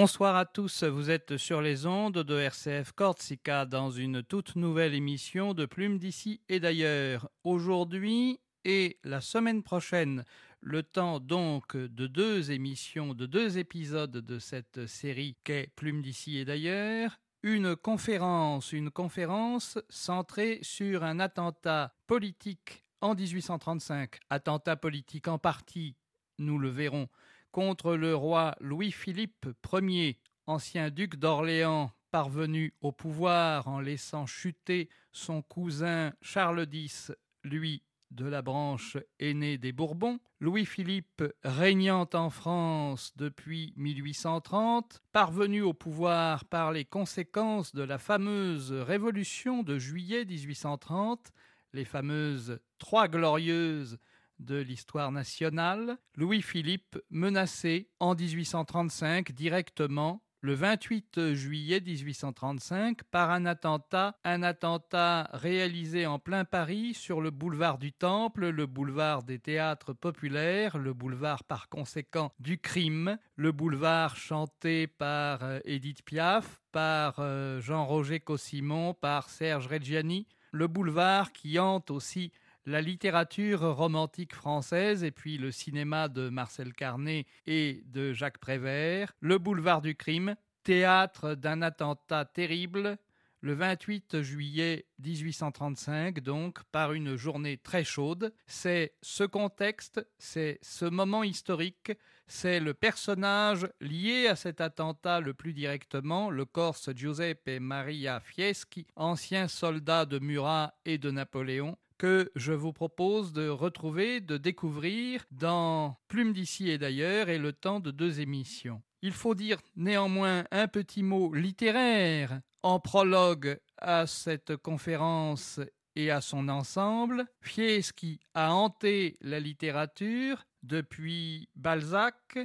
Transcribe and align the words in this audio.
Bonsoir 0.00 0.34
à 0.34 0.46
tous, 0.46 0.82
vous 0.84 1.10
êtes 1.10 1.36
sur 1.36 1.60
les 1.60 1.84
ondes 1.84 2.20
de 2.20 2.38
RCF 2.38 2.92
Corsica 2.92 3.66
dans 3.66 3.90
une 3.90 4.22
toute 4.22 4.56
nouvelle 4.56 4.94
émission 4.94 5.52
de 5.52 5.66
Plume 5.66 5.98
d'ici 5.98 6.40
et 6.48 6.58
d'ailleurs. 6.58 7.28
Aujourd'hui 7.44 8.40
et 8.64 8.98
la 9.04 9.20
semaine 9.20 9.62
prochaine, 9.62 10.24
le 10.62 10.82
temps 10.82 11.20
donc 11.20 11.76
de 11.76 12.06
deux 12.06 12.50
émissions, 12.50 13.12
de 13.12 13.26
deux 13.26 13.58
épisodes 13.58 14.10
de 14.10 14.38
cette 14.38 14.86
série 14.86 15.36
qu'est 15.44 15.70
Plume 15.76 16.00
d'ici 16.00 16.38
et 16.38 16.46
d'ailleurs, 16.46 17.20
une 17.42 17.76
conférence, 17.76 18.72
une 18.72 18.90
conférence 18.90 19.78
centrée 19.90 20.60
sur 20.62 21.04
un 21.04 21.20
attentat 21.20 21.92
politique 22.06 22.86
en 23.02 23.14
1835, 23.14 24.18
attentat 24.30 24.76
politique 24.76 25.28
en 25.28 25.38
partie, 25.38 25.94
nous 26.38 26.56
le 26.56 26.70
verrons, 26.70 27.10
contre 27.52 27.94
le 27.94 28.14
roi 28.14 28.54
Louis-Philippe 28.60 29.48
Ier, 29.72 30.18
ancien 30.46 30.90
duc 30.90 31.16
d'Orléans, 31.16 31.92
parvenu 32.10 32.74
au 32.80 32.92
pouvoir 32.92 33.68
en 33.68 33.80
laissant 33.80 34.26
chuter 34.26 34.88
son 35.12 35.42
cousin 35.42 36.12
Charles 36.20 36.66
X, 36.72 37.12
lui 37.44 37.82
de 38.10 38.26
la 38.26 38.42
branche 38.42 38.96
aînée 39.20 39.58
des 39.58 39.72
Bourbons, 39.72 40.18
Louis-Philippe 40.40 41.22
régnant 41.44 42.08
en 42.14 42.30
France 42.30 43.12
depuis 43.16 43.72
1830, 43.76 45.00
parvenu 45.12 45.62
au 45.62 45.72
pouvoir 45.72 46.44
par 46.44 46.72
les 46.72 46.84
conséquences 46.84 47.74
de 47.74 47.82
la 47.82 47.98
fameuse 47.98 48.72
révolution 48.72 49.62
de 49.62 49.78
juillet 49.78 50.24
1830, 50.24 51.30
les 51.72 51.84
fameuses 51.84 52.58
Trois 52.78 53.06
Glorieuses 53.06 53.98
de 54.40 54.56
l'histoire 54.56 55.12
nationale, 55.12 55.98
Louis-Philippe 56.16 56.98
menacé 57.10 57.88
en 58.00 58.14
1835 58.14 59.32
directement 59.32 60.22
le 60.42 60.54
28 60.54 61.34
juillet 61.34 61.80
1835 61.80 63.02
par 63.04 63.30
un 63.30 63.44
attentat, 63.44 64.16
un 64.24 64.42
attentat 64.42 65.28
réalisé 65.34 66.06
en 66.06 66.18
plein 66.18 66.46
Paris 66.46 66.94
sur 66.94 67.20
le 67.20 67.30
boulevard 67.30 67.76
du 67.76 67.92
Temple, 67.92 68.48
le 68.48 68.66
boulevard 68.66 69.22
des 69.22 69.38
théâtres 69.38 69.92
populaires, 69.92 70.78
le 70.78 70.94
boulevard 70.94 71.44
par 71.44 71.68
conséquent 71.68 72.32
du 72.38 72.58
crime, 72.58 73.18
le 73.36 73.52
boulevard 73.52 74.16
chanté 74.16 74.86
par 74.86 75.42
euh, 75.42 75.60
Édith 75.64 76.02
Piaf, 76.04 76.60
par 76.72 77.16
euh, 77.18 77.60
Jean-Roger 77.60 78.20
Cossimon, 78.20 78.94
par 78.94 79.28
Serge 79.28 79.66
Reggiani, 79.66 80.26
le 80.52 80.68
boulevard 80.68 81.32
qui 81.32 81.58
hante 81.58 81.90
aussi 81.90 82.32
la 82.66 82.80
littérature 82.80 83.60
romantique 83.74 84.34
française 84.34 85.04
et 85.04 85.10
puis 85.10 85.38
le 85.38 85.50
cinéma 85.50 86.08
de 86.08 86.28
Marcel 86.28 86.72
Carnet 86.72 87.26
et 87.46 87.82
de 87.86 88.12
Jacques 88.12 88.38
Prévert, 88.38 89.12
le 89.20 89.38
boulevard 89.38 89.82
du 89.82 89.94
crime, 89.94 90.36
théâtre 90.62 91.34
d'un 91.34 91.62
attentat 91.62 92.24
terrible 92.24 92.98
le 93.42 93.54
28 93.54 94.22
juillet 94.22 94.86
1835, 95.02 96.20
donc 96.20 96.62
par 96.64 96.92
une 96.92 97.16
journée 97.16 97.56
très 97.56 97.84
chaude. 97.84 98.32
C'est 98.46 98.94
ce 99.02 99.24
contexte, 99.24 100.06
c'est 100.18 100.58
ce 100.62 100.84
moment 100.84 101.22
historique, 101.22 101.92
c'est 102.26 102.60
le 102.60 102.74
personnage 102.74 103.66
lié 103.80 104.28
à 104.28 104.36
cet 104.36 104.60
attentat 104.60 105.20
le 105.20 105.34
plus 105.34 105.54
directement, 105.54 106.30
le 106.30 106.44
Corse 106.44 106.90
Giuseppe 106.94 107.58
Maria 107.60 108.20
Fieschi, 108.20 108.86
ancien 108.94 109.48
soldat 109.48 110.04
de 110.04 110.18
Murat 110.18 110.74
et 110.84 110.98
de 110.98 111.10
Napoléon, 111.10 111.76
que 112.00 112.32
je 112.34 112.54
vous 112.54 112.72
propose 112.72 113.34
de 113.34 113.50
retrouver, 113.50 114.22
de 114.22 114.38
découvrir 114.38 115.26
dans 115.30 115.98
Plume 116.08 116.32
d'ici 116.32 116.70
et 116.70 116.78
d'ailleurs 116.78 117.28
et 117.28 117.36
le 117.36 117.52
temps 117.52 117.78
de 117.78 117.90
deux 117.90 118.20
émissions. 118.20 118.80
Il 119.02 119.12
faut 119.12 119.34
dire 119.34 119.58
néanmoins 119.76 120.44
un 120.50 120.66
petit 120.66 121.02
mot 121.02 121.34
littéraire 121.34 122.40
en 122.62 122.80
prologue 122.80 123.60
à 123.76 124.06
cette 124.06 124.56
conférence 124.56 125.60
et 125.94 126.10
à 126.10 126.22
son 126.22 126.48
ensemble. 126.48 127.26
Fieschi 127.42 128.18
a 128.32 128.54
hanté 128.54 129.18
la 129.20 129.38
littérature 129.38 130.46
depuis 130.62 131.50
Balzac. 131.54 132.38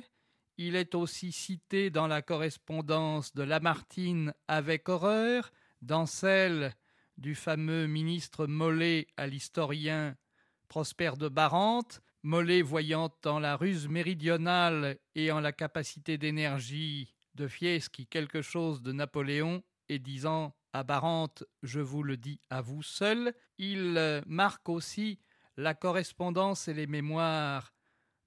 Il 0.57 0.75
est 0.75 0.95
aussi 0.95 1.31
cité 1.31 1.91
dans 1.91 2.07
la 2.07 2.21
correspondance 2.21 3.33
de 3.33 3.43
Lamartine 3.43 4.33
avec 4.49 4.89
horreur, 4.89 5.53
dans 5.81 6.05
celle 6.05 6.73
du 7.17 7.35
fameux 7.35 7.87
ministre 7.87 8.47
Mollet 8.47 9.07
à 9.17 9.27
l'historien 9.27 10.15
Prosper 10.67 11.11
de 11.17 11.29
Barante, 11.29 12.01
Mollet 12.23 12.61
voyant 12.61 13.11
en 13.25 13.39
la 13.39 13.55
ruse 13.55 13.87
méridionale 13.87 14.97
et 15.13 15.31
en 15.31 15.39
la 15.39 15.51
capacité 15.51 16.17
d'énergie 16.17 17.13
de 17.35 17.47
Fieschi 17.47 18.07
quelque 18.07 18.41
chose 18.41 18.81
de 18.81 18.91
Napoléon, 18.91 19.63
et 19.89 19.99
disant 19.99 20.55
à 20.73 20.83
Barante 20.83 21.43
Je 21.61 21.79
vous 21.79 22.03
le 22.03 22.17
dis 22.17 22.39
à 22.49 22.61
vous 22.61 22.81
seul, 22.81 23.33
il 23.57 24.23
marque 24.25 24.67
aussi 24.69 25.19
la 25.57 25.73
correspondance 25.73 26.67
et 26.67 26.73
les 26.73 26.87
mémoires 26.87 27.73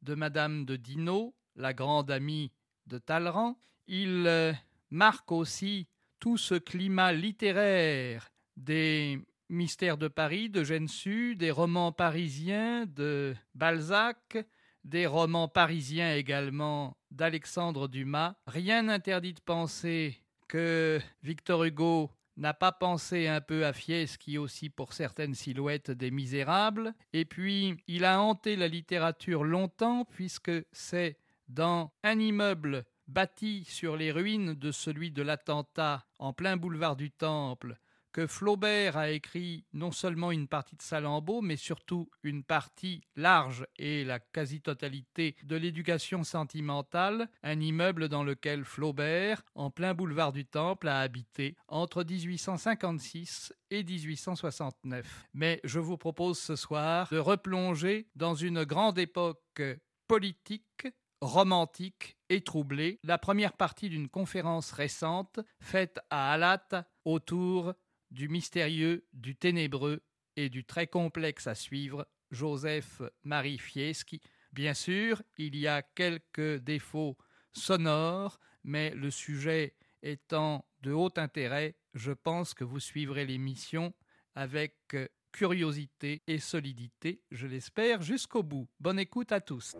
de 0.03 0.15
Madame 0.15 0.65
de 0.65 0.77
Dino, 0.77 1.34
la 1.56 1.75
grande 1.75 2.10
amie 2.10 2.53
de 2.87 2.98
Talleyrand. 2.98 3.59
Il 3.87 4.54
marque 4.91 5.32
aussi 5.32 5.88
tout 6.21 6.38
ce 6.38 6.54
climat 6.54 7.12
littéraire 7.12 8.31
des 8.59 9.21
Mystères 9.49 9.97
de 9.97 10.09
Paris 10.09 10.51
de 10.51 10.63
Gensu, 10.63 11.35
des 11.37 11.51
romans 11.51 11.93
parisiens 11.93 12.85
de 12.87 13.35
Balzac, 13.55 14.37
des 14.85 15.07
romans 15.07 15.49
parisiens 15.49 16.15
également 16.15 16.99
d'Alexandre 17.11 17.89
Dumas. 17.89 18.35
Rien 18.47 18.83
n'interdit 18.83 19.33
de 19.33 19.41
penser 19.41 20.19
que 20.49 21.01
Victor 21.23 21.65
Hugo 21.65 22.11
n'a 22.37 22.55
pas 22.55 22.73
pensé 22.73 23.27
un 23.27 23.41
peu 23.41 23.65
à 23.65 23.73
Fieschi 23.73 24.39
aussi 24.39 24.71
pour 24.71 24.93
certaines 24.93 25.35
silhouettes 25.35 25.91
des 25.91 26.11
Misérables. 26.11 26.95
Et 27.13 27.25
puis, 27.25 27.77
il 27.87 28.05
a 28.05 28.21
hanté 28.21 28.55
la 28.55 28.69
littérature 28.69 29.45
longtemps 29.45 30.05
puisque 30.05 30.53
c'est 30.73 31.19
dans 31.49 31.91
un 32.05 32.19
immeuble 32.19 32.85
bâti 33.07 33.65
sur 33.65 33.97
les 33.97 34.13
ruines 34.13 34.55
de 34.55 34.71
celui 34.71 35.11
de 35.11 35.23
l'attentat 35.23 36.07
en 36.19 36.33
plein 36.33 36.57
boulevard 36.57 36.97
du 36.97 37.11
Temple 37.11 37.79
Flaubert 38.27 38.97
a 38.97 39.11
écrit 39.11 39.65
non 39.73 39.93
seulement 39.93 40.31
une 40.31 40.49
partie 40.49 40.77
de 40.77 40.83
Salammbô, 40.83 41.41
mais 41.41 41.56
surtout 41.56 42.11
une 42.23 42.43
partie 42.43 43.03
large 43.17 43.67
et 43.77 44.05
la 44.05 44.19
quasi-totalité 44.19 45.37
de 45.43 45.56
l'éducation 45.56 46.25
sentimentale, 46.25 47.28
un 47.43 47.61
immeuble 47.61 48.09
dans 48.09 48.25
lequel 48.25 48.65
Flaubert, 48.65 49.43
en 49.55 49.71
plein 49.71 49.95
boulevard 49.95 50.33
du 50.33 50.45
Temple, 50.45 50.89
a 50.89 51.01
habité 51.01 51.57
entre 51.69 52.03
1856 52.03 53.53
et 53.71 53.84
1869. 53.84 55.27
Mais 55.34 55.61
je 55.65 55.78
vous 55.78 55.97
propose 55.97 56.39
ce 56.39 56.57
soir 56.57 57.09
de 57.11 57.19
replonger 57.19 58.09
dans 58.17 58.34
une 58.34 58.65
grande 58.65 58.99
époque 58.99 59.62
politique 60.07 60.89
romantique 61.21 62.17
et 62.28 62.41
troublée, 62.43 63.01
la 63.03 63.19
première 63.19 63.54
partie 63.54 63.89
d'une 63.89 64.09
conférence 64.09 64.72
récente 64.72 65.41
faite 65.60 65.98
à 66.10 66.33
Alat 66.33 66.87
autour 67.04 67.75
du 68.10 68.28
mystérieux, 68.28 69.07
du 69.13 69.37
ténébreux 69.37 70.03
et 70.37 70.49
du 70.49 70.65
très 70.65 70.87
complexe 70.87 71.47
à 71.47 71.55
suivre, 71.55 72.07
Joseph 72.31 73.03
Marie 73.25 73.59
Fieschi. 73.59 74.21
Bien 74.53 74.75
sûr, 74.75 75.22
il 75.37 75.57
y 75.57 75.66
a 75.66 75.83
quelques 75.83 76.57
défauts 76.59 77.16
sonores, 77.53 78.39
mais 78.65 78.91
le 78.91 79.10
sujet 79.10 79.75
étant 80.03 80.65
de 80.81 80.93
haut 80.93 81.13
intérêt, 81.16 81.77
je 81.95 82.13
pense 82.13 82.55
que 82.55 82.65
vous 82.65 82.81
suivrez 82.81 83.27
l'émission 83.27 83.93
avec 84.34 84.97
curiosité 85.33 86.22
et 86.27 86.39
solidité, 86.39 87.22
je 87.31 87.47
l'espère, 87.47 88.03
jusqu'au 88.03 88.43
bout. 88.43 88.69
Bonne 88.81 88.99
écoute 88.99 89.33
à 89.33 89.41
tous. 89.41 89.77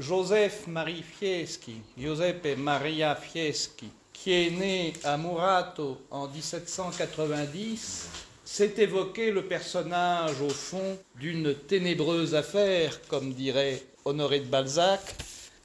Joseph 0.00 0.66
Marie 0.66 1.02
Fieschi, 1.02 1.82
Giuseppe 1.98 2.56
Maria 2.56 3.14
Fieschi, 3.14 3.90
qui 4.12 4.32
est 4.32 4.50
né 4.50 4.94
à 5.04 5.18
Murato 5.18 6.00
en 6.10 6.26
1790, 6.26 8.08
c'est 8.42 8.78
évoqué 8.78 9.30
le 9.30 9.44
personnage, 9.44 10.40
au 10.40 10.48
fond, 10.48 10.98
d'une 11.16 11.54
ténébreuse 11.54 12.34
affaire, 12.34 12.98
comme 13.08 13.34
dirait 13.34 13.82
Honoré 14.06 14.40
de 14.40 14.46
Balzac. 14.46 15.00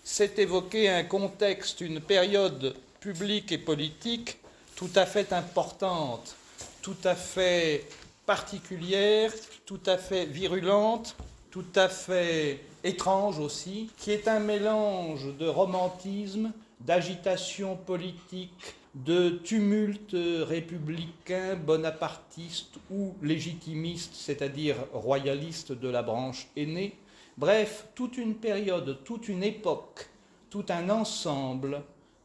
C'est 0.03 0.38
évoqué 0.38 0.89
un 0.89 1.05
contexte, 1.05 1.79
une 1.79 2.01
période 2.01 2.75
publique 2.99 3.53
et 3.53 3.57
politique 3.57 4.38
tout 4.75 4.91
à 4.95 5.05
fait 5.05 5.31
importante, 5.31 6.35
tout 6.81 6.97
à 7.05 7.15
fait 7.15 7.85
particulière, 8.25 9.31
tout 9.65 9.79
à 9.85 9.97
fait 9.97 10.25
virulente, 10.25 11.15
tout 11.49 11.65
à 11.75 11.88
fait 11.88 12.59
étrange 12.85 13.39
aussi, 13.39 13.89
qui 13.97 14.11
est 14.11 14.27
un 14.27 14.39
mélange 14.39 15.35
de 15.37 15.47
romantisme, 15.47 16.53
d'agitation 16.79 17.75
politique, 17.75 18.75
de 18.93 19.29
tumulte 19.43 20.15
républicain, 20.47 21.55
bonapartiste 21.55 22.75
ou 22.89 23.13
légitimiste, 23.21 24.13
c'est-à-dire 24.13 24.77
royaliste 24.93 25.73
de 25.73 25.89
la 25.89 26.01
branche 26.01 26.47
aînée. 26.55 26.95
Bref, 27.37 27.87
toute 27.95 28.17
une 28.17 28.35
période, 28.35 28.99
toute 29.03 29.27
une 29.27 29.43
époque, 29.43 30.07
tout 30.49 30.65
un 30.69 30.89
ensemble 30.89 31.81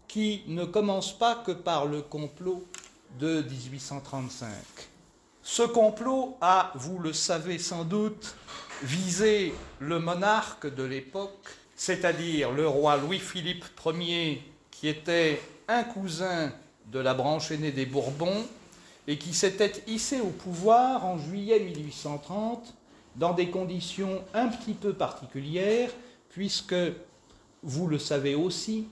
qui 0.06 0.42
ne 0.46 0.64
commence 0.64 1.16
pas 1.16 1.36
que 1.36 1.52
par 1.52 1.86
le 1.86 2.02
complot 2.02 2.64
de 3.18 3.42
1835. 3.42 4.50
Ce 5.42 5.62
complot 5.62 6.36
a, 6.40 6.72
vous 6.76 6.98
le 6.98 7.12
savez 7.12 7.58
sans 7.58 7.84
doute, 7.84 8.36
visé 8.82 9.52
le 9.78 9.98
monarque 9.98 10.72
de 10.74 10.82
l'époque, 10.82 11.48
c'est-à-dire 11.76 12.52
le 12.52 12.66
roi 12.66 12.96
Louis-Philippe 12.96 13.64
Ier, 13.86 14.42
qui 14.70 14.88
était 14.88 15.40
un 15.68 15.84
cousin 15.84 16.52
de 16.86 16.98
la 16.98 17.14
branche 17.14 17.50
aînée 17.50 17.72
des 17.72 17.86
Bourbons 17.86 18.44
et 19.06 19.18
qui 19.18 19.34
s'était 19.34 19.72
hissé 19.86 20.20
au 20.20 20.28
pouvoir 20.28 21.04
en 21.04 21.18
juillet 21.18 21.60
1830 21.60 22.74
dans 23.16 23.32
des 23.32 23.50
conditions 23.50 24.22
un 24.34 24.48
petit 24.48 24.74
peu 24.74 24.92
particulières, 24.92 25.90
puisque, 26.30 26.74
vous 27.62 27.86
le 27.86 27.98
savez 27.98 28.34
aussi, 28.34 28.86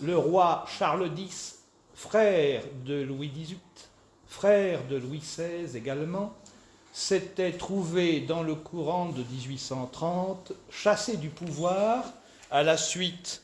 le 0.00 0.16
roi 0.16 0.64
Charles 0.68 1.10
X, 1.16 1.58
frère 1.94 2.62
de 2.84 3.02
Louis 3.02 3.28
XVIII, 3.28 3.58
frère 4.26 4.86
de 4.88 4.96
Louis 4.96 5.18
XVI 5.18 5.76
également, 5.76 6.34
s'était 6.92 7.52
trouvé 7.52 8.20
dans 8.20 8.42
le 8.42 8.54
courant 8.54 9.10
de 9.10 9.22
1830 9.22 10.52
chassé 10.70 11.16
du 11.16 11.28
pouvoir 11.28 12.04
à 12.50 12.62
la 12.62 12.76
suite 12.76 13.42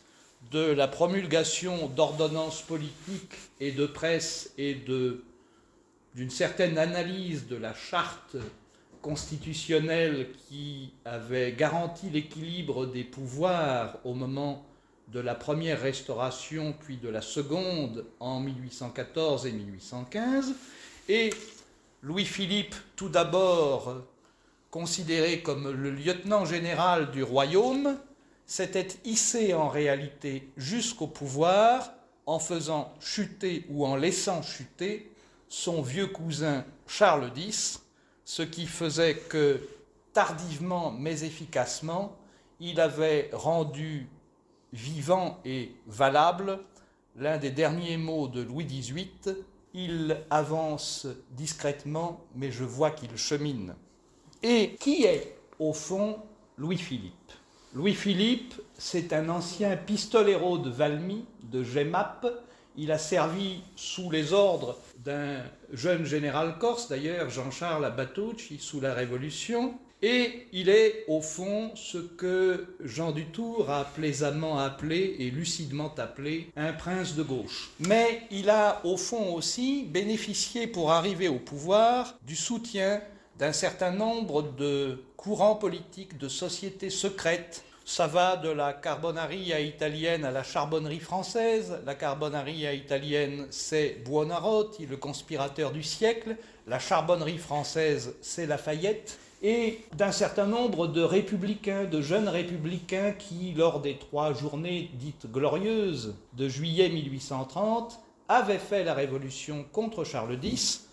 de 0.50 0.60
la 0.60 0.88
promulgation 0.88 1.88
d'ordonnances 1.88 2.62
politiques 2.62 3.36
et 3.60 3.72
de 3.72 3.86
presse 3.86 4.52
et 4.58 4.74
d'une 4.74 6.30
certaine 6.30 6.78
analyse 6.78 7.46
de 7.46 7.56
la 7.56 7.74
charte 7.74 8.36
constitutionnelle 9.02 10.28
qui 10.48 10.90
avait 11.04 11.52
garanti 11.52 12.10
l'équilibre 12.10 12.86
des 12.86 13.04
pouvoirs 13.04 13.98
au 14.04 14.14
moment 14.14 14.64
de 15.12 15.20
la 15.20 15.36
première 15.36 15.80
restauration 15.80 16.74
puis 16.80 16.96
de 16.96 17.08
la 17.08 17.22
seconde 17.22 18.04
en 18.18 18.40
1814 18.40 19.46
et 19.46 19.52
1815 19.52 20.54
et 21.08 21.30
Louis-Philippe 22.02 22.74
tout 22.94 23.08
d'abord 23.08 24.02
considéré 24.70 25.42
comme 25.42 25.70
le 25.70 25.90
lieutenant 25.90 26.44
général 26.44 27.10
du 27.10 27.22
royaume 27.22 27.96
s'était 28.44 28.88
hissé 29.04 29.54
en 29.54 29.68
réalité 29.68 30.50
jusqu'au 30.56 31.06
pouvoir 31.06 31.92
en 32.26 32.38
faisant 32.38 32.92
chuter 33.00 33.64
ou 33.70 33.86
en 33.86 33.96
laissant 33.96 34.42
chuter 34.42 35.10
son 35.48 35.80
vieux 35.82 36.08
cousin 36.08 36.64
Charles 36.86 37.30
X, 37.36 37.82
ce 38.24 38.42
qui 38.42 38.66
faisait 38.66 39.14
que 39.14 39.60
tardivement 40.12 40.90
mais 40.90 41.22
efficacement, 41.22 42.16
il 42.60 42.80
avait 42.80 43.30
rendu 43.32 44.08
vivant 44.72 45.40
et 45.44 45.72
valable 45.86 46.58
l'un 47.16 47.38
des 47.38 47.50
derniers 47.50 47.96
mots 47.96 48.28
de 48.28 48.42
Louis 48.42 48.64
XVIII, 48.64 49.10
il 49.76 50.16
avance 50.30 51.06
discrètement, 51.32 52.24
mais 52.34 52.50
je 52.50 52.64
vois 52.64 52.90
qu'il 52.90 53.14
chemine. 53.16 53.74
Et 54.42 54.74
qui 54.80 55.04
est, 55.04 55.36
au 55.58 55.74
fond, 55.74 56.16
Louis-Philippe? 56.56 57.32
Louis-Philippe, 57.74 58.54
c'est 58.78 59.12
un 59.12 59.28
ancien 59.28 59.76
pistolero 59.76 60.56
de 60.56 60.70
Valmy, 60.70 61.26
de 61.42 61.62
Gemap. 61.62 62.26
Il 62.78 62.90
a 62.90 62.96
servi 62.96 63.60
sous 63.76 64.10
les 64.10 64.32
ordres 64.32 64.78
d'un 65.04 65.42
jeune 65.72 66.06
général 66.06 66.56
corse, 66.58 66.88
d'ailleurs, 66.88 67.28
Jean-Charles 67.28 67.84
Abatucci, 67.84 68.58
sous 68.58 68.80
la 68.80 68.94
Révolution. 68.94 69.78
Et 70.02 70.46
il 70.52 70.68
est, 70.68 71.04
au 71.08 71.22
fond, 71.22 71.70
ce 71.74 71.96
que 71.96 72.66
Jean 72.84 73.12
Dutour 73.12 73.70
a 73.70 73.84
plaisamment 73.84 74.58
appelé 74.58 75.16
et 75.18 75.30
lucidement 75.30 75.94
appelé 75.96 76.50
un 76.54 76.74
prince 76.74 77.14
de 77.14 77.22
gauche. 77.22 77.70
Mais 77.80 78.22
il 78.30 78.50
a, 78.50 78.82
au 78.84 78.98
fond 78.98 79.32
aussi, 79.34 79.84
bénéficié 79.84 80.66
pour 80.66 80.92
arriver 80.92 81.28
au 81.28 81.38
pouvoir 81.38 82.18
du 82.26 82.36
soutien 82.36 83.00
d'un 83.38 83.52
certain 83.52 83.90
nombre 83.90 84.42
de 84.42 85.02
courants 85.16 85.56
politiques, 85.56 86.18
de 86.18 86.28
sociétés 86.28 86.90
secrètes. 86.90 87.64
Ça 87.86 88.06
va 88.06 88.36
de 88.36 88.50
la 88.50 88.72
carbonaria 88.72 89.60
italienne 89.60 90.24
à 90.24 90.30
la 90.30 90.42
charbonnerie 90.42 91.00
française. 91.00 91.78
La 91.86 91.94
carbonaria 91.94 92.74
italienne, 92.74 93.46
c'est 93.50 94.02
Buonarroti, 94.04 94.86
le 94.86 94.96
conspirateur 94.96 95.70
du 95.70 95.82
siècle. 95.82 96.36
La 96.66 96.80
charbonnerie 96.80 97.38
française, 97.38 98.14
c'est 98.20 98.46
Lafayette. 98.46 99.18
Et 99.42 99.80
d'un 99.96 100.12
certain 100.12 100.46
nombre 100.46 100.86
de 100.86 101.02
républicains, 101.02 101.84
de 101.84 102.00
jeunes 102.00 102.28
républicains 102.28 103.12
qui, 103.12 103.52
lors 103.52 103.80
des 103.80 103.98
trois 103.98 104.32
journées 104.32 104.90
dites 104.94 105.30
glorieuses 105.30 106.14
de 106.32 106.48
juillet 106.48 106.88
1830, 106.88 108.00
avaient 108.28 108.58
fait 108.58 108.82
la 108.82 108.94
révolution 108.94 109.64
contre 109.72 110.04
Charles 110.04 110.38
X 110.42 110.88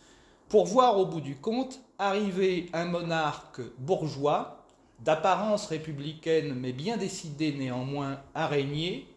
pour 0.50 0.66
voir 0.66 1.00
au 1.00 1.06
bout 1.06 1.22
du 1.22 1.36
compte 1.36 1.80
arriver 1.98 2.70
un 2.74 2.86
monarque 2.86 3.62
bourgeois, 3.80 4.66
d'apparence 5.00 5.68
républicaine 5.68 6.54
mais 6.54 6.74
bien 6.74 6.98
décidé 6.98 7.54
néanmoins 7.54 8.20
à 8.36 8.48
régner, 8.48 9.08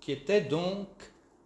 qui 0.00 0.10
était 0.12 0.40
donc 0.40 0.88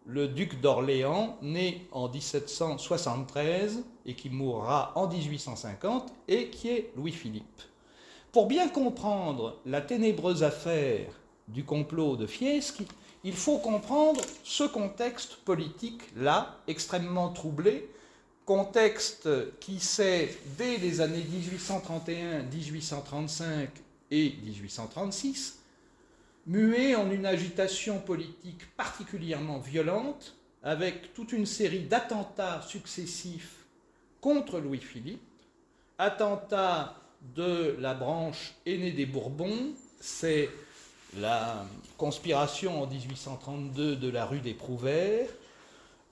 le 0.07 0.29
duc 0.29 0.61
d'Orléans, 0.61 1.39
né 1.43 1.87
en 1.93 2.09
1773 2.09 3.85
et 4.07 4.15
qui 4.15 4.31
mourra 4.31 4.93
en 4.97 5.09
1850, 5.09 6.13
et 6.29 6.51
qui 6.51 6.69
est 6.69 6.91
Louis-Philippe. 6.97 7.63
Pour 8.33 8.47
bien 8.47 8.69
comprendre 8.69 9.57
la 9.65 9.81
ténébreuse 9.81 10.43
affaire 10.43 11.09
du 11.49 11.65
complot 11.65 12.17
de 12.17 12.27
Fieschi, 12.27 12.87
il 13.23 13.33
faut 13.33 13.59
comprendre 13.59 14.21
ce 14.43 14.65
contexte 14.65 15.37
politique-là, 15.37 16.59
extrêmement 16.67 17.31
troublé, 17.31 17.89
contexte 18.45 19.29
qui 19.61 19.81
s'est, 19.81 20.37
dès 20.59 20.77
les 20.77 21.01
années 21.01 21.25
1831, 21.25 22.43
1835 22.43 23.71
et 24.11 24.35
1836, 24.45 25.59
mué 26.47 26.95
en 26.95 27.11
une 27.11 27.27
agitation 27.27 27.99
politique 27.99 28.67
particulièrement 28.77 29.59
violente, 29.59 30.37
avec 30.63 31.13
toute 31.15 31.33
une 31.33 31.47
série 31.47 31.81
d'attentats 31.81 32.63
successifs 32.63 33.65
contre 34.21 34.59
Louis-Philippe, 34.59 35.21
attentats 35.99 36.97
de 37.37 37.77
la 37.79 37.95
branche 37.95 38.55
aînée 38.67 38.93
des 38.93 39.07
Bourbons, 39.07 39.73
c'est 40.01 40.49
la 41.19 41.65
conspiration 41.97 42.83
en 42.83 42.87
1832 42.87 43.97
de 43.97 44.11
la 44.11 44.25
rue 44.27 44.41
des 44.41 44.55
Prouvaires, 44.55 45.29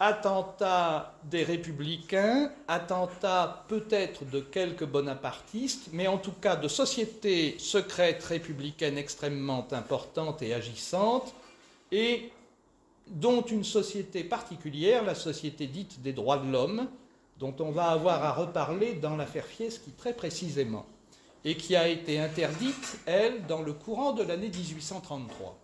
attentat 0.02 1.14
des 1.30 1.44
républicains, 1.44 2.50
attentat 2.66 3.64
peut-être 3.68 4.28
de 4.28 4.40
quelques 4.40 4.84
bonapartistes, 4.84 5.90
mais 5.92 6.08
en 6.08 6.18
tout 6.18 6.32
cas 6.32 6.56
de 6.56 6.66
sociétés 6.66 7.54
secrètes 7.60 8.24
républicaines 8.24 8.98
extrêmement 8.98 9.64
importantes 9.70 10.42
et 10.42 10.54
agissantes, 10.54 11.32
et 11.92 12.32
dont 13.06 13.42
une 13.42 13.62
société 13.62 14.24
particulière, 14.24 15.04
la 15.04 15.14
société 15.14 15.68
dite 15.68 16.02
des 16.02 16.12
droits 16.12 16.38
de 16.38 16.50
l'homme, 16.50 16.88
dont 17.38 17.54
on 17.60 17.70
va 17.70 17.90
avoir 17.90 18.24
à 18.24 18.32
reparler 18.32 18.94
dans 18.94 19.14
l'affaire 19.14 19.46
Fieschi 19.46 19.92
très 19.96 20.14
précisément, 20.14 20.84
et 21.44 21.56
qui 21.56 21.76
a 21.76 21.86
été 21.86 22.18
interdite, 22.18 22.98
elle, 23.06 23.46
dans 23.46 23.62
le 23.62 23.72
courant 23.72 24.12
de 24.12 24.24
l'année 24.24 24.50
1833. 24.50 25.56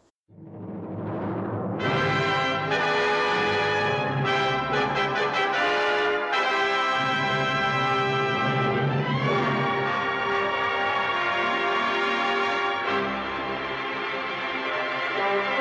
Il 15.18 15.24
y 15.24 15.57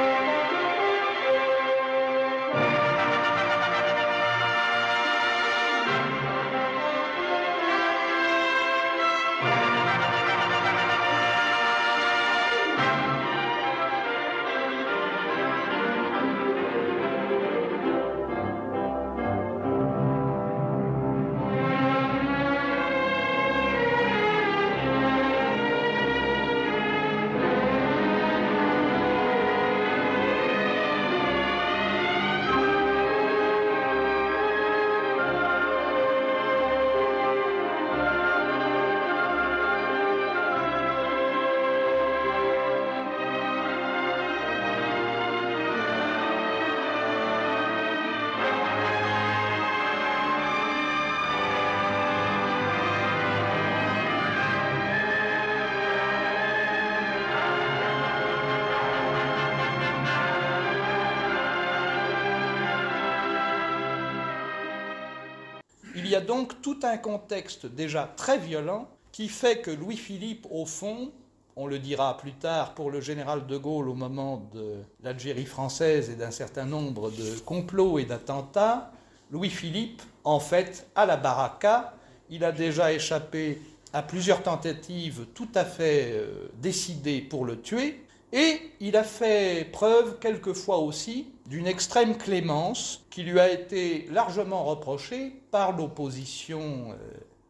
a 66.17 66.21
donc 66.21 66.61
tout 66.61 66.79
un 66.83 66.97
contexte 66.97 67.67
déjà 67.67 68.11
très 68.17 68.39
violent 68.39 68.89
qui 69.11 69.29
fait 69.29 69.61
que 69.61 69.71
Louis-Philippe, 69.71 70.47
au 70.49 70.65
fond, 70.65 71.11
on 71.55 71.67
le 71.67 71.79
dira 71.79 72.17
plus 72.17 72.33
tard 72.33 72.73
pour 72.73 72.89
le 72.89 73.01
général 73.01 73.45
de 73.45 73.57
Gaulle 73.57 73.87
au 73.87 73.93
moment 73.93 74.49
de 74.53 74.77
l'Algérie 75.03 75.45
française 75.45 76.09
et 76.09 76.15
d'un 76.15 76.31
certain 76.31 76.65
nombre 76.65 77.11
de 77.11 77.39
complots 77.39 77.99
et 77.99 78.05
d'attentats, 78.05 78.91
Louis-Philippe, 79.31 80.01
en 80.23 80.39
fait, 80.39 80.87
à 80.95 81.05
la 81.05 81.17
baraka, 81.17 81.93
il 82.29 82.43
a 82.43 82.51
déjà 82.51 82.91
échappé 82.91 83.61
à 83.93 84.01
plusieurs 84.01 84.41
tentatives 84.41 85.27
tout 85.35 85.49
à 85.53 85.65
fait 85.65 86.11
euh, 86.13 86.49
décidées 86.61 87.21
pour 87.21 87.45
le 87.45 87.61
tuer, 87.61 88.03
et 88.33 88.59
il 88.79 88.97
a 88.97 89.03
fait 89.03 89.69
preuve 89.71 90.17
quelquefois 90.19 90.79
aussi 90.79 91.27
d'une 91.47 91.65
extrême 91.65 92.17
clémence 92.17 93.05
qui 93.09 93.23
lui 93.23 93.39
a 93.39 93.49
été 93.49 94.07
largement 94.11 94.65
reprochée 94.65 95.33
par 95.49 95.75
l'opposition 95.75 96.91
euh, 96.91 96.95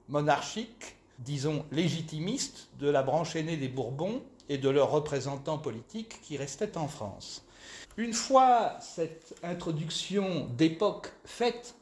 monarchique, 0.07 0.95
disons 1.19 1.65
légitimiste, 1.71 2.69
de 2.79 2.89
la 2.89 3.01
branche 3.01 3.35
aînée 3.35 3.57
des 3.57 3.67
Bourbons 3.67 4.21
et 4.49 4.59
de 4.59 4.69
leurs 4.69 4.91
représentants 4.91 5.57
politiques 5.57 6.21
qui 6.21 6.37
restaient 6.37 6.77
en 6.77 6.87
France. 6.87 7.43
Une 7.97 8.13
fois 8.13 8.77
cette 8.79 9.35
introduction 9.41 10.47
d'époque 10.55 11.11
faite, 11.25 11.73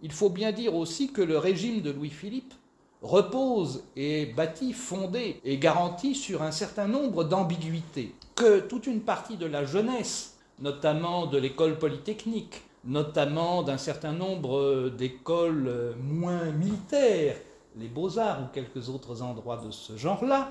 il 0.00 0.12
faut 0.12 0.30
bien 0.30 0.52
dire 0.52 0.76
aussi 0.76 1.12
que 1.12 1.22
le 1.22 1.38
régime 1.38 1.80
de 1.82 1.90
Louis-Philippe 1.90 2.54
repose 3.02 3.82
et 3.96 4.22
est 4.22 4.26
bâti, 4.26 4.72
fondé 4.72 5.40
et 5.44 5.58
garanti 5.58 6.14
sur 6.14 6.42
un 6.42 6.52
certain 6.52 6.86
nombre 6.86 7.24
d'ambiguïtés, 7.24 8.14
que 8.36 8.60
toute 8.60 8.86
une 8.86 9.00
partie 9.00 9.36
de 9.36 9.46
la 9.46 9.64
jeunesse 9.64 10.33
notamment 10.60 11.26
de 11.26 11.38
l'école 11.38 11.78
polytechnique, 11.78 12.62
notamment 12.84 13.62
d'un 13.62 13.78
certain 13.78 14.12
nombre 14.12 14.90
d'écoles 14.90 15.94
moins 16.00 16.50
militaires, 16.52 17.36
les 17.76 17.88
beaux-arts 17.88 18.42
ou 18.42 18.46
quelques 18.52 18.88
autres 18.88 19.22
endroits 19.22 19.56
de 19.56 19.70
ce 19.70 19.96
genre-là, 19.96 20.50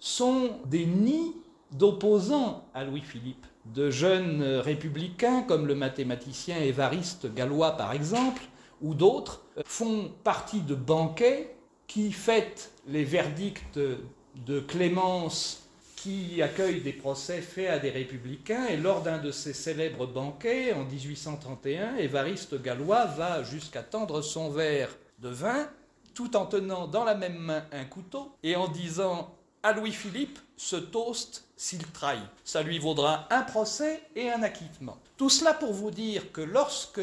sont 0.00 0.50
des 0.66 0.86
nids 0.86 1.34
d'opposants 1.72 2.64
à 2.74 2.84
Louis-Philippe, 2.84 3.46
de 3.66 3.90
jeunes 3.90 4.42
républicains 4.42 5.42
comme 5.42 5.66
le 5.66 5.74
mathématicien 5.74 6.58
Évariste 6.58 7.32
Gallois 7.34 7.72
par 7.72 7.92
exemple, 7.92 8.42
ou 8.82 8.94
d'autres, 8.94 9.42
font 9.64 10.10
partie 10.24 10.60
de 10.60 10.74
banquets 10.74 11.56
qui 11.86 12.12
fêtent 12.12 12.72
les 12.86 13.04
verdicts 13.04 13.62
de 13.74 14.60
clémence 14.60 15.63
qui 16.04 16.42
accueille 16.42 16.82
des 16.82 16.92
procès 16.92 17.40
faits 17.40 17.70
à 17.70 17.78
des 17.78 17.88
républicains. 17.88 18.66
Et 18.66 18.76
lors 18.76 19.00
d'un 19.00 19.16
de 19.16 19.30
ces 19.30 19.54
célèbres 19.54 20.06
banquets, 20.06 20.74
en 20.74 20.84
1831, 20.84 21.96
Évariste 21.96 22.60
Gallois 22.60 23.06
va 23.06 23.42
jusqu'à 23.42 23.82
tendre 23.82 24.20
son 24.20 24.50
verre 24.50 24.94
de 25.20 25.30
vin, 25.30 25.66
tout 26.12 26.36
en 26.36 26.44
tenant 26.44 26.86
dans 26.86 27.04
la 27.04 27.14
même 27.14 27.38
main 27.38 27.64
un 27.72 27.86
couteau, 27.86 28.36
et 28.42 28.54
en 28.54 28.68
disant 28.68 29.34
à 29.62 29.72
Louis-Philippe 29.72 30.38
ce 30.58 30.76
toast 30.76 31.43
s'il 31.56 31.86
trahit. 31.86 32.22
Ça 32.44 32.62
lui 32.62 32.78
vaudra 32.78 33.26
un 33.30 33.42
procès 33.42 34.02
et 34.16 34.30
un 34.30 34.42
acquittement. 34.42 34.98
Tout 35.16 35.30
cela 35.30 35.54
pour 35.54 35.72
vous 35.72 35.90
dire 35.90 36.32
que 36.32 36.40
lorsque 36.40 37.00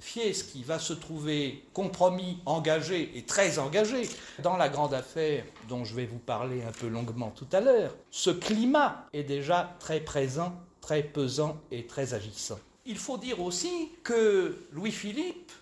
Fieschi 0.00 0.64
va 0.64 0.78
se 0.78 0.92
trouver 0.92 1.64
compromis, 1.72 2.38
engagé 2.44 3.16
et 3.16 3.22
très 3.22 3.58
engagé 3.58 4.08
dans 4.42 4.56
la 4.56 4.68
grande 4.68 4.94
affaire 4.94 5.44
dont 5.68 5.84
je 5.84 5.94
vais 5.94 6.06
vous 6.06 6.18
parler 6.18 6.62
un 6.64 6.72
peu 6.72 6.88
longuement 6.88 7.30
tout 7.30 7.46
à 7.52 7.60
l'heure, 7.60 7.94
ce 8.10 8.30
climat 8.30 9.06
est 9.12 9.22
déjà 9.22 9.76
très 9.78 10.00
présent, 10.00 10.52
très 10.80 11.04
pesant 11.04 11.56
et 11.70 11.86
très 11.86 12.14
agissant. 12.14 12.58
Il 12.84 12.98
faut 12.98 13.16
dire 13.16 13.40
aussi 13.40 13.92
que 14.02 14.66
Louis-Philippe 14.72 15.52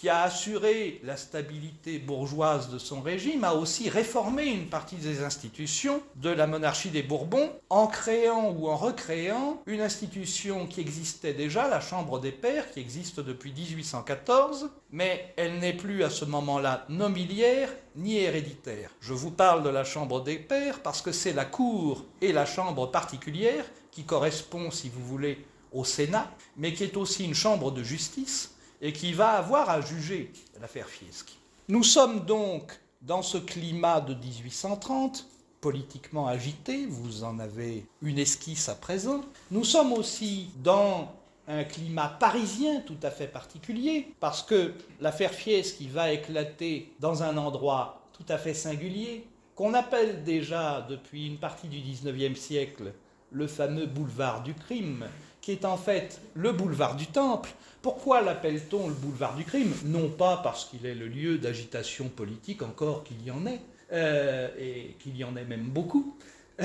qui 0.00 0.08
a 0.08 0.22
assuré 0.22 0.98
la 1.04 1.18
stabilité 1.18 1.98
bourgeoise 1.98 2.70
de 2.70 2.78
son 2.78 3.02
régime, 3.02 3.44
a 3.44 3.52
aussi 3.52 3.90
réformé 3.90 4.46
une 4.46 4.68
partie 4.68 4.96
des 4.96 5.22
institutions 5.22 6.00
de 6.16 6.30
la 6.30 6.46
monarchie 6.46 6.88
des 6.88 7.02
Bourbons 7.02 7.50
en 7.68 7.86
créant 7.86 8.50
ou 8.50 8.68
en 8.68 8.76
recréant 8.76 9.60
une 9.66 9.82
institution 9.82 10.66
qui 10.66 10.80
existait 10.80 11.34
déjà, 11.34 11.68
la 11.68 11.82
Chambre 11.82 12.18
des 12.18 12.32
Pairs, 12.32 12.70
qui 12.70 12.80
existe 12.80 13.20
depuis 13.20 13.52
1814, 13.52 14.70
mais 14.90 15.34
elle 15.36 15.58
n'est 15.58 15.76
plus 15.76 16.02
à 16.02 16.08
ce 16.08 16.24
moment-là 16.24 16.86
nobiliaire 16.88 17.68
ni 17.94 18.16
héréditaire. 18.16 18.88
Je 19.02 19.12
vous 19.12 19.30
parle 19.30 19.62
de 19.62 19.68
la 19.68 19.84
Chambre 19.84 20.22
des 20.22 20.38
Pairs 20.38 20.80
parce 20.80 21.02
que 21.02 21.12
c'est 21.12 21.34
la 21.34 21.44
Cour 21.44 22.06
et 22.22 22.32
la 22.32 22.46
Chambre 22.46 22.90
particulière 22.90 23.66
qui 23.90 24.04
correspond, 24.04 24.70
si 24.70 24.88
vous 24.88 25.04
voulez, 25.04 25.44
au 25.72 25.84
Sénat, 25.84 26.30
mais 26.56 26.72
qui 26.72 26.84
est 26.84 26.96
aussi 26.96 27.26
une 27.26 27.34
chambre 27.34 27.70
de 27.70 27.82
justice 27.82 28.54
et 28.80 28.92
qui 28.92 29.12
va 29.12 29.30
avoir 29.30 29.70
à 29.70 29.80
juger 29.80 30.32
l'affaire 30.60 30.88
Fieschi. 30.88 31.38
Nous 31.68 31.82
sommes 31.82 32.24
donc 32.24 32.80
dans 33.02 33.22
ce 33.22 33.38
climat 33.38 34.00
de 34.00 34.14
1830, 34.14 35.26
politiquement 35.60 36.26
agité, 36.26 36.86
vous 36.86 37.24
en 37.24 37.38
avez 37.38 37.86
une 38.02 38.18
esquisse 38.18 38.68
à 38.68 38.74
présent. 38.74 39.22
Nous 39.50 39.64
sommes 39.64 39.92
aussi 39.92 40.50
dans 40.62 41.12
un 41.48 41.64
climat 41.64 42.08
parisien 42.08 42.80
tout 42.80 42.98
à 43.02 43.10
fait 43.10 43.26
particulier, 43.26 44.14
parce 44.20 44.42
que 44.42 44.72
l'affaire 45.00 45.32
Fieschi 45.32 45.88
va 45.88 46.12
éclater 46.12 46.92
dans 47.00 47.22
un 47.22 47.36
endroit 47.36 48.02
tout 48.12 48.24
à 48.28 48.38
fait 48.38 48.54
singulier, 48.54 49.26
qu'on 49.54 49.74
appelle 49.74 50.24
déjà 50.24 50.86
depuis 50.88 51.26
une 51.26 51.38
partie 51.38 51.68
du 51.68 51.80
XIXe 51.80 52.38
siècle 52.38 52.92
le 53.32 53.46
fameux 53.46 53.86
boulevard 53.86 54.42
du 54.42 54.54
crime, 54.54 55.06
est 55.50 55.64
en 55.64 55.76
fait 55.76 56.20
le 56.34 56.52
boulevard 56.52 56.96
du 56.96 57.06
Temple, 57.06 57.50
pourquoi 57.82 58.20
l'appelle-t-on 58.20 58.88
le 58.88 58.94
boulevard 58.94 59.36
du 59.36 59.44
crime? 59.44 59.72
Non 59.84 60.08
pas 60.08 60.40
parce 60.42 60.66
qu'il 60.66 60.84
est 60.86 60.94
le 60.94 61.08
lieu 61.08 61.38
d'agitation 61.38 62.08
politique, 62.08 62.62
encore 62.62 63.04
qu'il 63.04 63.22
y 63.24 63.30
en 63.30 63.46
ait, 63.46 63.60
euh, 63.92 64.48
et 64.58 64.96
qu'il 64.98 65.16
y 65.16 65.24
en 65.24 65.36
ait 65.36 65.44
même 65.44 65.64
beaucoup, 65.64 66.16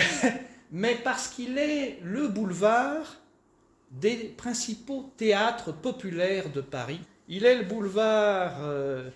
mais 0.72 0.96
parce 1.04 1.28
qu'il 1.30 1.58
est 1.58 2.00
le 2.04 2.28
boulevard 2.28 3.16
des 3.92 4.16
principaux 4.16 5.12
théâtres 5.16 5.72
populaires 5.72 6.50
de 6.50 6.62
Paris. 6.62 7.00
Il 7.28 7.46
est 7.46 7.56
le 7.58 7.64
boulevard 7.64 8.58
euh, 8.62 9.10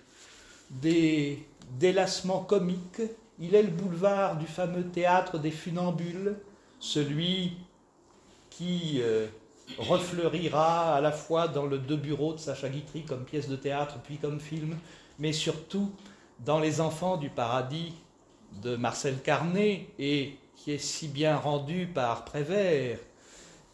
des 0.70 1.46
délassements 1.78 2.42
comiques, 2.42 3.02
il 3.38 3.54
est 3.54 3.62
le 3.62 3.70
boulevard 3.70 4.36
du 4.38 4.46
fameux 4.46 4.84
théâtre 4.84 5.38
des 5.38 5.50
funambules, 5.50 6.36
celui 6.78 7.52
qui 8.48 9.00
euh, 9.02 9.26
refleurira 9.78 10.94
à 10.96 11.00
la 11.00 11.12
fois 11.12 11.48
dans 11.48 11.66
le 11.66 11.78
Deux 11.78 11.96
Bureaux 11.96 12.34
de 12.34 12.38
Sacha 12.38 12.68
Guitry 12.68 13.04
comme 13.04 13.24
pièce 13.24 13.48
de 13.48 13.56
théâtre 13.56 13.98
puis 14.04 14.16
comme 14.16 14.40
film, 14.40 14.76
mais 15.18 15.32
surtout 15.32 15.90
dans 16.44 16.58
Les 16.58 16.80
Enfants 16.80 17.16
du 17.16 17.28
Paradis 17.28 17.94
de 18.62 18.76
Marcel 18.76 19.20
Carnet 19.22 19.86
et 19.98 20.36
qui 20.56 20.72
est 20.72 20.78
si 20.78 21.08
bien 21.08 21.36
rendu 21.36 21.86
par 21.86 22.24
Prévert 22.24 22.98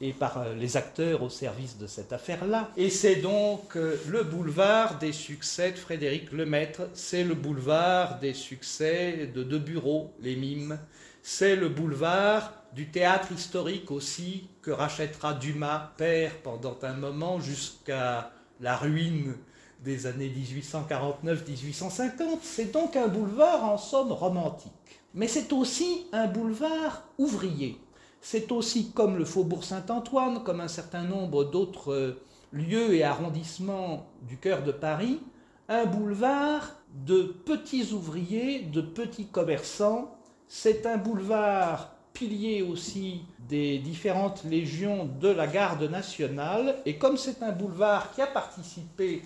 et 0.00 0.12
par 0.12 0.38
euh, 0.38 0.54
les 0.54 0.76
acteurs 0.76 1.22
au 1.22 1.30
service 1.30 1.78
de 1.78 1.86
cette 1.86 2.12
affaire-là. 2.12 2.70
Et 2.76 2.90
c'est 2.90 3.16
donc 3.16 3.76
euh, 3.76 3.96
le 4.08 4.22
boulevard 4.24 4.98
des 4.98 5.12
succès 5.12 5.72
de 5.72 5.78
Frédéric 5.78 6.32
Lemaître, 6.32 6.82
c'est 6.92 7.24
le 7.24 7.34
boulevard 7.34 8.18
des 8.18 8.34
succès 8.34 9.30
de 9.34 9.42
Deux 9.42 9.58
Bureaux, 9.58 10.12
les 10.20 10.36
mimes, 10.36 10.78
c'est 11.22 11.56
le 11.56 11.68
boulevard 11.68 12.52
du 12.76 12.88
théâtre 12.90 13.32
historique 13.32 13.90
aussi 13.90 14.48
que 14.60 14.70
rachètera 14.70 15.32
Dumas, 15.32 15.92
père, 15.96 16.42
pendant 16.42 16.76
un 16.82 16.92
moment 16.92 17.40
jusqu'à 17.40 18.30
la 18.60 18.76
ruine 18.76 19.34
des 19.82 20.06
années 20.06 20.28
1849-1850. 20.28 22.40
C'est 22.42 22.72
donc 22.72 22.94
un 22.96 23.08
boulevard 23.08 23.64
en 23.64 23.78
somme 23.78 24.12
romantique. 24.12 25.00
Mais 25.14 25.26
c'est 25.26 25.54
aussi 25.54 26.06
un 26.12 26.26
boulevard 26.26 27.04
ouvrier. 27.16 27.80
C'est 28.20 28.52
aussi 28.52 28.92
comme 28.92 29.16
le 29.16 29.24
Faubourg 29.24 29.64
Saint-Antoine, 29.64 30.44
comme 30.44 30.60
un 30.60 30.68
certain 30.68 31.04
nombre 31.04 31.44
d'autres 31.44 32.18
lieux 32.52 32.94
et 32.94 33.04
arrondissements 33.04 34.06
du 34.28 34.36
cœur 34.36 34.62
de 34.62 34.72
Paris, 34.72 35.22
un 35.70 35.86
boulevard 35.86 36.74
de 36.92 37.22
petits 37.22 37.94
ouvriers, 37.94 38.60
de 38.60 38.82
petits 38.82 39.28
commerçants. 39.28 40.14
C'est 40.46 40.84
un 40.84 40.98
boulevard 40.98 41.95
pilier 42.16 42.62
aussi 42.62 43.20
des 43.46 43.78
différentes 43.78 44.42
légions 44.44 45.06
de 45.20 45.28
la 45.28 45.46
garde 45.46 45.82
nationale. 45.82 46.76
Et 46.86 46.96
comme 46.96 47.18
c'est 47.18 47.42
un 47.42 47.52
boulevard 47.52 48.14
qui 48.14 48.22
a 48.22 48.26
participé 48.26 49.22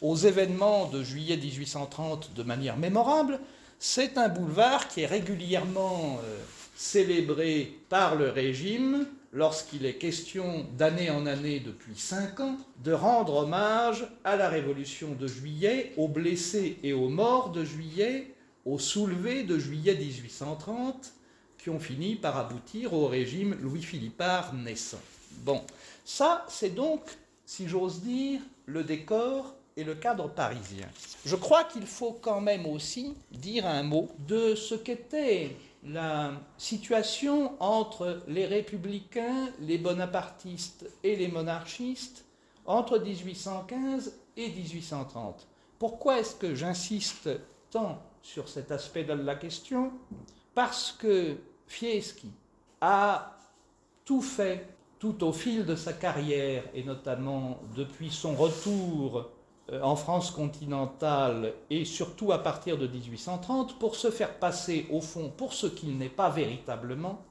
aux 0.00 0.14
événements 0.14 0.86
de 0.86 1.02
juillet 1.02 1.36
1830 1.36 2.34
de 2.36 2.42
manière 2.44 2.76
mémorable, 2.76 3.40
c'est 3.80 4.18
un 4.18 4.28
boulevard 4.28 4.86
qui 4.86 5.00
est 5.00 5.06
régulièrement 5.06 6.20
euh, 6.22 6.38
célébré 6.76 7.76
par 7.88 8.14
le 8.14 8.30
régime 8.30 9.06
lorsqu'il 9.32 9.84
est 9.84 9.96
question 9.96 10.64
d'année 10.78 11.10
en 11.10 11.26
année 11.26 11.58
depuis 11.58 11.96
cinq 11.96 12.38
ans 12.38 12.56
de 12.84 12.92
rendre 12.92 13.34
hommage 13.34 14.06
à 14.22 14.36
la 14.36 14.48
révolution 14.48 15.16
de 15.18 15.26
juillet, 15.26 15.92
aux 15.96 16.08
blessés 16.08 16.78
et 16.84 16.92
aux 16.92 17.08
morts 17.08 17.50
de 17.50 17.64
juillet, 17.64 18.32
aux 18.64 18.78
soulevés 18.78 19.42
de 19.42 19.58
juillet 19.58 19.96
1830 19.96 21.14
qui 21.58 21.70
ont 21.70 21.80
fini 21.80 22.14
par 22.14 22.36
aboutir 22.36 22.94
au 22.94 23.06
régime 23.08 23.56
Louis-Philippard 23.60 24.54
naissant. 24.54 25.00
Bon, 25.42 25.62
ça 26.04 26.46
c'est 26.48 26.74
donc, 26.74 27.02
si 27.44 27.68
j'ose 27.68 28.00
dire, 28.00 28.40
le 28.66 28.84
décor 28.84 29.54
et 29.76 29.84
le 29.84 29.94
cadre 29.94 30.28
parisien. 30.28 30.88
Je 31.24 31.36
crois 31.36 31.64
qu'il 31.64 31.86
faut 31.86 32.18
quand 32.20 32.40
même 32.40 32.66
aussi 32.66 33.14
dire 33.30 33.66
un 33.66 33.82
mot 33.82 34.08
de 34.26 34.54
ce 34.54 34.74
qu'était 34.74 35.56
la 35.84 36.32
situation 36.56 37.52
entre 37.60 38.22
les 38.26 38.46
républicains, 38.46 39.48
les 39.60 39.78
bonapartistes 39.78 40.90
et 41.04 41.16
les 41.16 41.28
monarchistes 41.28 42.24
entre 42.66 42.98
1815 42.98 44.12
et 44.36 44.50
1830. 44.50 45.46
Pourquoi 45.78 46.18
est-ce 46.18 46.34
que 46.34 46.54
j'insiste 46.54 47.30
tant 47.70 48.02
sur 48.20 48.48
cet 48.48 48.72
aspect 48.72 49.04
de 49.04 49.12
la 49.12 49.36
question? 49.36 49.92
Parce 50.58 50.90
que 50.90 51.36
Fieschi 51.68 52.32
a 52.80 53.36
tout 54.04 54.20
fait 54.20 54.66
tout 54.98 55.22
au 55.22 55.32
fil 55.32 55.64
de 55.64 55.76
sa 55.76 55.92
carrière, 55.92 56.64
et 56.74 56.82
notamment 56.82 57.60
depuis 57.76 58.10
son 58.10 58.34
retour 58.34 59.30
euh, 59.70 59.80
en 59.82 59.94
France 59.94 60.32
continentale 60.32 61.52
et 61.70 61.84
surtout 61.84 62.32
à 62.32 62.42
partir 62.42 62.76
de 62.76 62.88
1830 62.88 63.78
pour 63.78 63.94
se 63.94 64.10
faire 64.10 64.34
passer 64.34 64.88
au 64.90 65.00
fond 65.00 65.30
pour 65.36 65.52
ce 65.52 65.68
qu'il 65.68 65.96
n'est 65.96 66.08
pas 66.08 66.28
véritablement, 66.28 67.22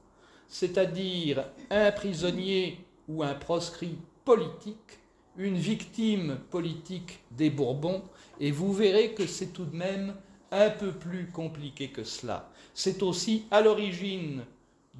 c'est-à-dire 0.48 1.44
un 1.68 1.92
prisonnier 1.92 2.82
ou 3.10 3.22
un 3.22 3.34
proscrit 3.34 3.98
politique, 4.24 5.00
une 5.36 5.58
victime 5.58 6.38
politique 6.50 7.20
des 7.32 7.50
Bourbons, 7.50 8.00
et 8.40 8.52
vous 8.52 8.72
verrez 8.72 9.12
que 9.12 9.26
c'est 9.26 9.52
tout 9.52 9.66
de 9.66 9.76
même 9.76 10.14
un 10.50 10.70
peu 10.70 10.92
plus 10.92 11.30
compliqué 11.30 11.88
que 11.88 12.04
cela. 12.04 12.48
C'est 12.80 13.02
aussi 13.02 13.44
à 13.50 13.60
l'origine 13.60 14.44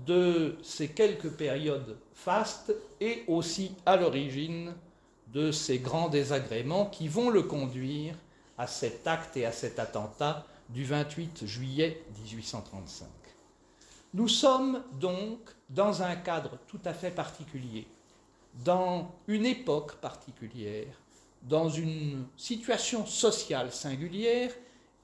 de 0.05 0.57
ces 0.65 0.89
quelques 0.89 1.31
périodes 1.31 1.97
fastes 2.13 2.75
et 3.01 3.23
aussi 3.29 3.71
à 3.87 3.97
l'origine 3.97 4.75
de 5.29 5.53
ces 5.53 5.79
grands 5.79 6.09
désagréments 6.09 6.87
qui 6.87 7.07
vont 7.07 7.31
le 7.31 7.45
conduire 7.45 8.17
à 8.59 8.67
cet 8.67 9.07
acte 9.07 9.37
et 9.37 9.47
à 9.47 9.53
cet 9.53 9.79
attentat 9.79 10.45
du 10.69 10.83
28 10.83 11.47
juillet 11.47 12.03
1835. 12.21 13.07
Nous 14.13 14.27
sommes 14.27 14.83
donc 14.99 15.39
dans 15.71 16.03
un 16.03 16.17
cadre 16.17 16.59
tout 16.67 16.81
à 16.85 16.93
fait 16.93 17.13
particulier, 17.13 17.87
dans 18.65 19.09
une 19.29 19.47
époque 19.47 19.99
particulière, 19.99 21.01
dans 21.45 21.69
une 21.69 22.27
situation 22.37 23.07
sociale 23.07 23.71
singulière, 23.71 24.51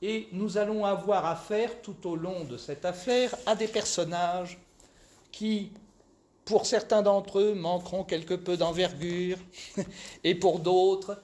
et 0.04 0.28
nous 0.32 0.58
allons 0.58 0.84
avoir 0.84 1.24
affaire 1.24 1.80
tout 1.80 2.06
au 2.06 2.14
long 2.14 2.44
de 2.44 2.58
cette 2.58 2.84
affaire 2.84 3.34
à 3.46 3.56
des 3.56 3.68
personnages 3.68 4.58
qui 5.32 5.72
pour 6.44 6.66
certains 6.66 7.00
d'entre 7.00 7.40
eux, 7.40 7.54
manqueront 7.54 8.04
quelque 8.04 8.34
peu 8.34 8.58
d'envergure, 8.58 9.38
et 10.24 10.34
pour 10.34 10.60
d'autres, 10.60 11.22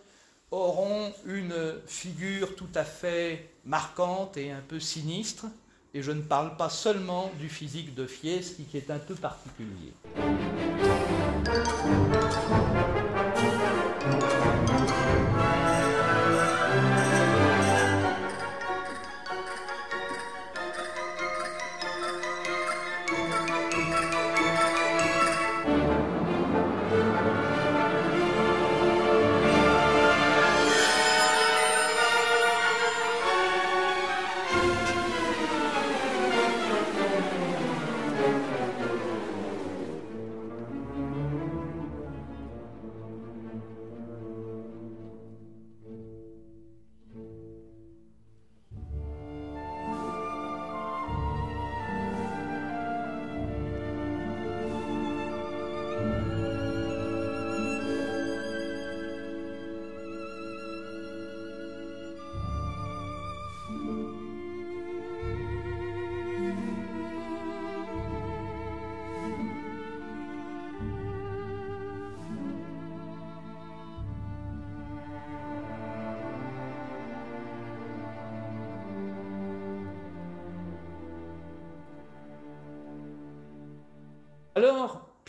auront 0.51 1.13
une 1.27 1.75
figure 1.87 2.57
tout 2.57 2.71
à 2.75 2.85
fait 2.85 3.51
marquante 3.67 4.39
et 4.39 4.51
un 4.51 4.63
peu 4.67 4.81
sinistre. 4.81 5.45
Et 5.93 6.03
je 6.03 6.13
ne 6.13 6.23
parle 6.23 6.57
pas 6.57 6.71
seulement 6.71 7.31
du 7.39 7.51
physique 7.51 7.95
de 7.95 8.07
Fieschi 8.07 8.65
qui 8.65 8.79
est 8.79 8.91
un 8.91 8.99
peu 8.99 9.15
particulier. 9.15 9.93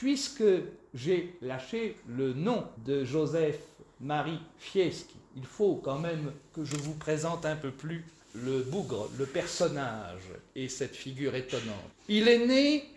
Puisque 0.01 0.43
j'ai 0.95 1.35
lâché 1.43 1.95
le 2.09 2.33
nom 2.33 2.63
de 2.87 3.05
Joseph-Marie 3.05 4.39
Fieschi, 4.57 5.05
il 5.37 5.45
faut 5.45 5.75
quand 5.75 5.99
même 5.99 6.31
que 6.55 6.65
je 6.65 6.75
vous 6.75 6.95
présente 6.95 7.45
un 7.45 7.55
peu 7.55 7.69
plus 7.69 8.03
le 8.33 8.63
bougre, 8.63 9.11
le 9.19 9.27
personnage 9.27 10.23
et 10.55 10.69
cette 10.69 10.95
figure 10.95 11.35
étonnante. 11.35 11.75
Il 12.09 12.27
est 12.27 12.47
né, 12.47 12.89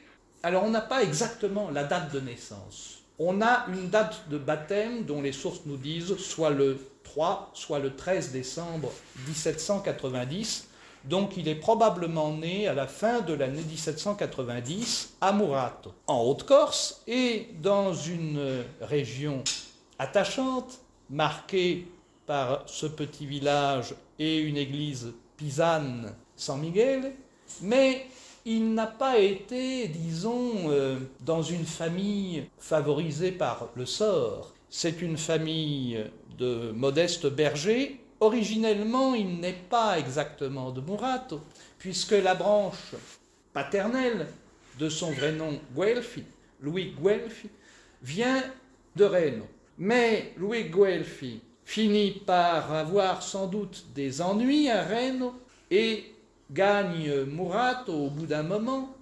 alors 0.43 0.65
on 0.65 0.71
n'a 0.71 0.81
pas 0.81 1.03
exactement 1.03 1.71
la 1.71 1.85
date 1.85 2.11
de 2.11 2.21
naissance. 2.21 3.03
On 3.19 3.43
a 3.43 3.67
une 3.69 3.91
date 3.91 4.27
de 4.31 4.39
baptême 4.39 5.05
dont 5.05 5.21
les 5.21 5.33
sources 5.33 5.61
nous 5.67 5.77
disent 5.77 6.17
soit 6.17 6.51
le 6.51 6.79
3, 7.03 7.51
soit 7.53 7.81
le 7.81 7.95
13 7.95 8.33
décembre 8.33 8.91
1790, 9.27 10.69
donc 11.05 11.37
il 11.37 11.49
est 11.49 11.55
probablement 11.55 12.33
né 12.33 12.67
à 12.67 12.75
la 12.75 12.87
fin 12.87 13.21
de 13.21 13.35
l'année 13.35 13.63
1790 13.63 15.17
à 15.21 15.33
Murato, 15.33 15.93
en 16.07 16.23
Haute-Corse, 16.23 17.03
et 17.07 17.49
dans 17.61 17.93
une 17.93 18.65
région 18.81 19.45
attachante, 19.99 20.81
marquée 21.11 21.87
par 22.27 22.63
ce 22.67 22.87
petit 22.87 23.27
village 23.27 23.95
et 24.19 24.39
une 24.39 24.57
église 24.57 25.13
pisane 25.37 26.15
San 26.37 26.61
Miguel, 26.61 27.13
mais 27.61 28.07
il 28.47 28.75
n'a 28.75 28.87
pas 28.87 29.19
été, 29.19 29.89
disons, 29.89 30.69
euh, 30.69 30.99
dans 31.21 31.43
une 31.43 31.65
famille 31.65 32.45
favorisée 32.59 33.33
par 33.33 33.69
le 33.75 33.87
sort. 33.87 34.53
C'est 34.69 35.01
une 35.03 35.17
famille 35.17 36.05
de 36.39 36.73
modestes 36.73 37.27
bergers 37.27 38.01
Originellement, 38.25 39.15
il 39.15 39.39
n'est 39.39 39.61
pas 39.69 39.99
exactement 39.99 40.71
de 40.71 40.81
Murato, 40.81 41.43
puisque 41.79 42.13
la 42.13 42.35
branche 42.35 42.95
paternelle 43.53 44.27
de 44.79 44.89
son 44.89 45.11
vrai 45.11 45.33
nom 45.33 45.61
Guelfi, 45.77 46.25
Louis 46.63 46.95
Guelfi, 46.99 47.51
vient 48.03 48.43
de 48.97 49.05
Reno. 49.05 49.47
Mais 49.77 50.33
Louis 50.39 50.71
Guelfi 50.71 51.43
finit 51.67 52.13
par 52.13 52.73
avoir 52.73 53.23
sans 53.23 53.47
doute 53.47 53.85
des 53.95 54.23
ennuis 54.23 54.71
à 54.71 54.85
Reno 54.85 55.35
et 55.71 56.05
gagne 56.51 57.25
Murat 57.25 57.85
au 57.89 58.09
bout 58.09 58.25
d'un 58.25 58.43
moment 58.43 58.97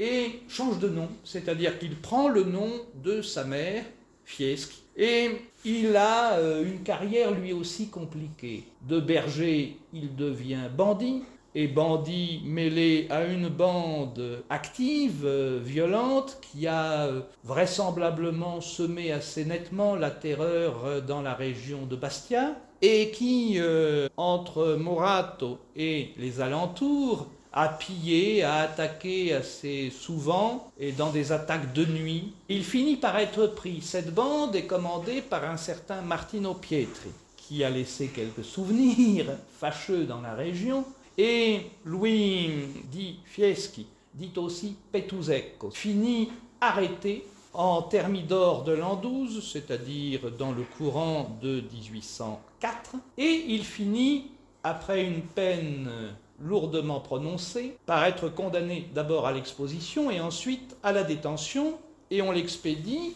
et 0.00 0.40
change 0.48 0.80
de 0.80 0.88
nom, 0.88 1.08
c'est-à-dire 1.22 1.78
qu'il 1.78 1.94
prend 1.94 2.26
le 2.26 2.42
nom 2.42 2.72
de 3.04 3.22
sa 3.22 3.44
mère, 3.44 3.84
Fieschi, 4.24 4.82
et 4.98 5.30
il 5.64 5.96
a 5.96 6.32
euh, 6.34 6.64
une 6.64 6.82
carrière 6.82 7.30
lui 7.30 7.52
aussi 7.52 7.88
compliquée. 7.88 8.64
De 8.82 8.98
berger, 8.98 9.78
il 9.92 10.16
devient 10.16 10.68
bandit, 10.76 11.22
et 11.54 11.68
bandit 11.68 12.42
mêlé 12.44 13.06
à 13.08 13.24
une 13.24 13.48
bande 13.48 14.42
active, 14.50 15.22
euh, 15.24 15.60
violente, 15.62 16.38
qui 16.42 16.66
a 16.66 17.06
euh, 17.06 17.20
vraisemblablement 17.44 18.60
semé 18.60 19.12
assez 19.12 19.44
nettement 19.44 19.94
la 19.94 20.10
terreur 20.10 21.02
dans 21.06 21.22
la 21.22 21.34
région 21.34 21.86
de 21.86 21.94
Bastia, 21.94 22.56
et 22.82 23.10
qui, 23.10 23.58
entre 24.16 24.76
Morato 24.78 25.58
et 25.74 26.10
les 26.16 26.40
alentours, 26.40 27.26
a 27.52 27.68
pillé, 27.68 28.42
a 28.42 28.56
attaqué 28.56 29.34
assez 29.34 29.90
souvent 29.90 30.70
et 30.78 30.92
dans 30.92 31.10
des 31.10 31.32
attaques 31.32 31.72
de 31.72 31.84
nuit. 31.84 32.32
Il 32.48 32.64
finit 32.64 32.96
par 32.96 33.18
être 33.18 33.46
pris. 33.46 33.80
Cette 33.80 34.12
bande 34.12 34.54
est 34.54 34.66
commandée 34.66 35.22
par 35.22 35.44
un 35.44 35.56
certain 35.56 36.02
Martino 36.02 36.54
Pietri, 36.54 37.10
qui 37.36 37.64
a 37.64 37.70
laissé 37.70 38.08
quelques 38.08 38.44
souvenirs 38.44 39.26
fâcheux 39.58 40.04
dans 40.04 40.20
la 40.20 40.34
région. 40.34 40.84
Et 41.16 41.62
Louis 41.84 42.50
dit 42.92 43.18
Fieschi, 43.24 43.86
dit 44.14 44.32
aussi 44.36 44.76
Petuzecco, 44.92 45.70
finit 45.70 46.30
arrêté 46.60 47.24
en 47.54 47.82
Thermidor 47.82 48.62
de 48.62 48.72
l'an 48.72 48.96
12, 48.96 49.50
c'est-à-dire 49.52 50.30
dans 50.38 50.52
le 50.52 50.62
courant 50.62 51.36
de 51.42 51.60
1804, 51.72 52.96
et 53.16 53.44
il 53.48 53.64
finit, 53.64 54.30
après 54.62 55.04
une 55.04 55.22
peine 55.22 55.88
lourdement 56.40 57.00
prononcé, 57.00 57.76
par 57.86 58.04
être 58.04 58.28
condamné 58.28 58.88
d'abord 58.94 59.26
à 59.26 59.32
l'exposition 59.32 60.10
et 60.10 60.20
ensuite 60.20 60.76
à 60.82 60.92
la 60.92 61.02
détention, 61.02 61.78
et 62.10 62.22
on 62.22 62.32
l'expédie 62.32 63.14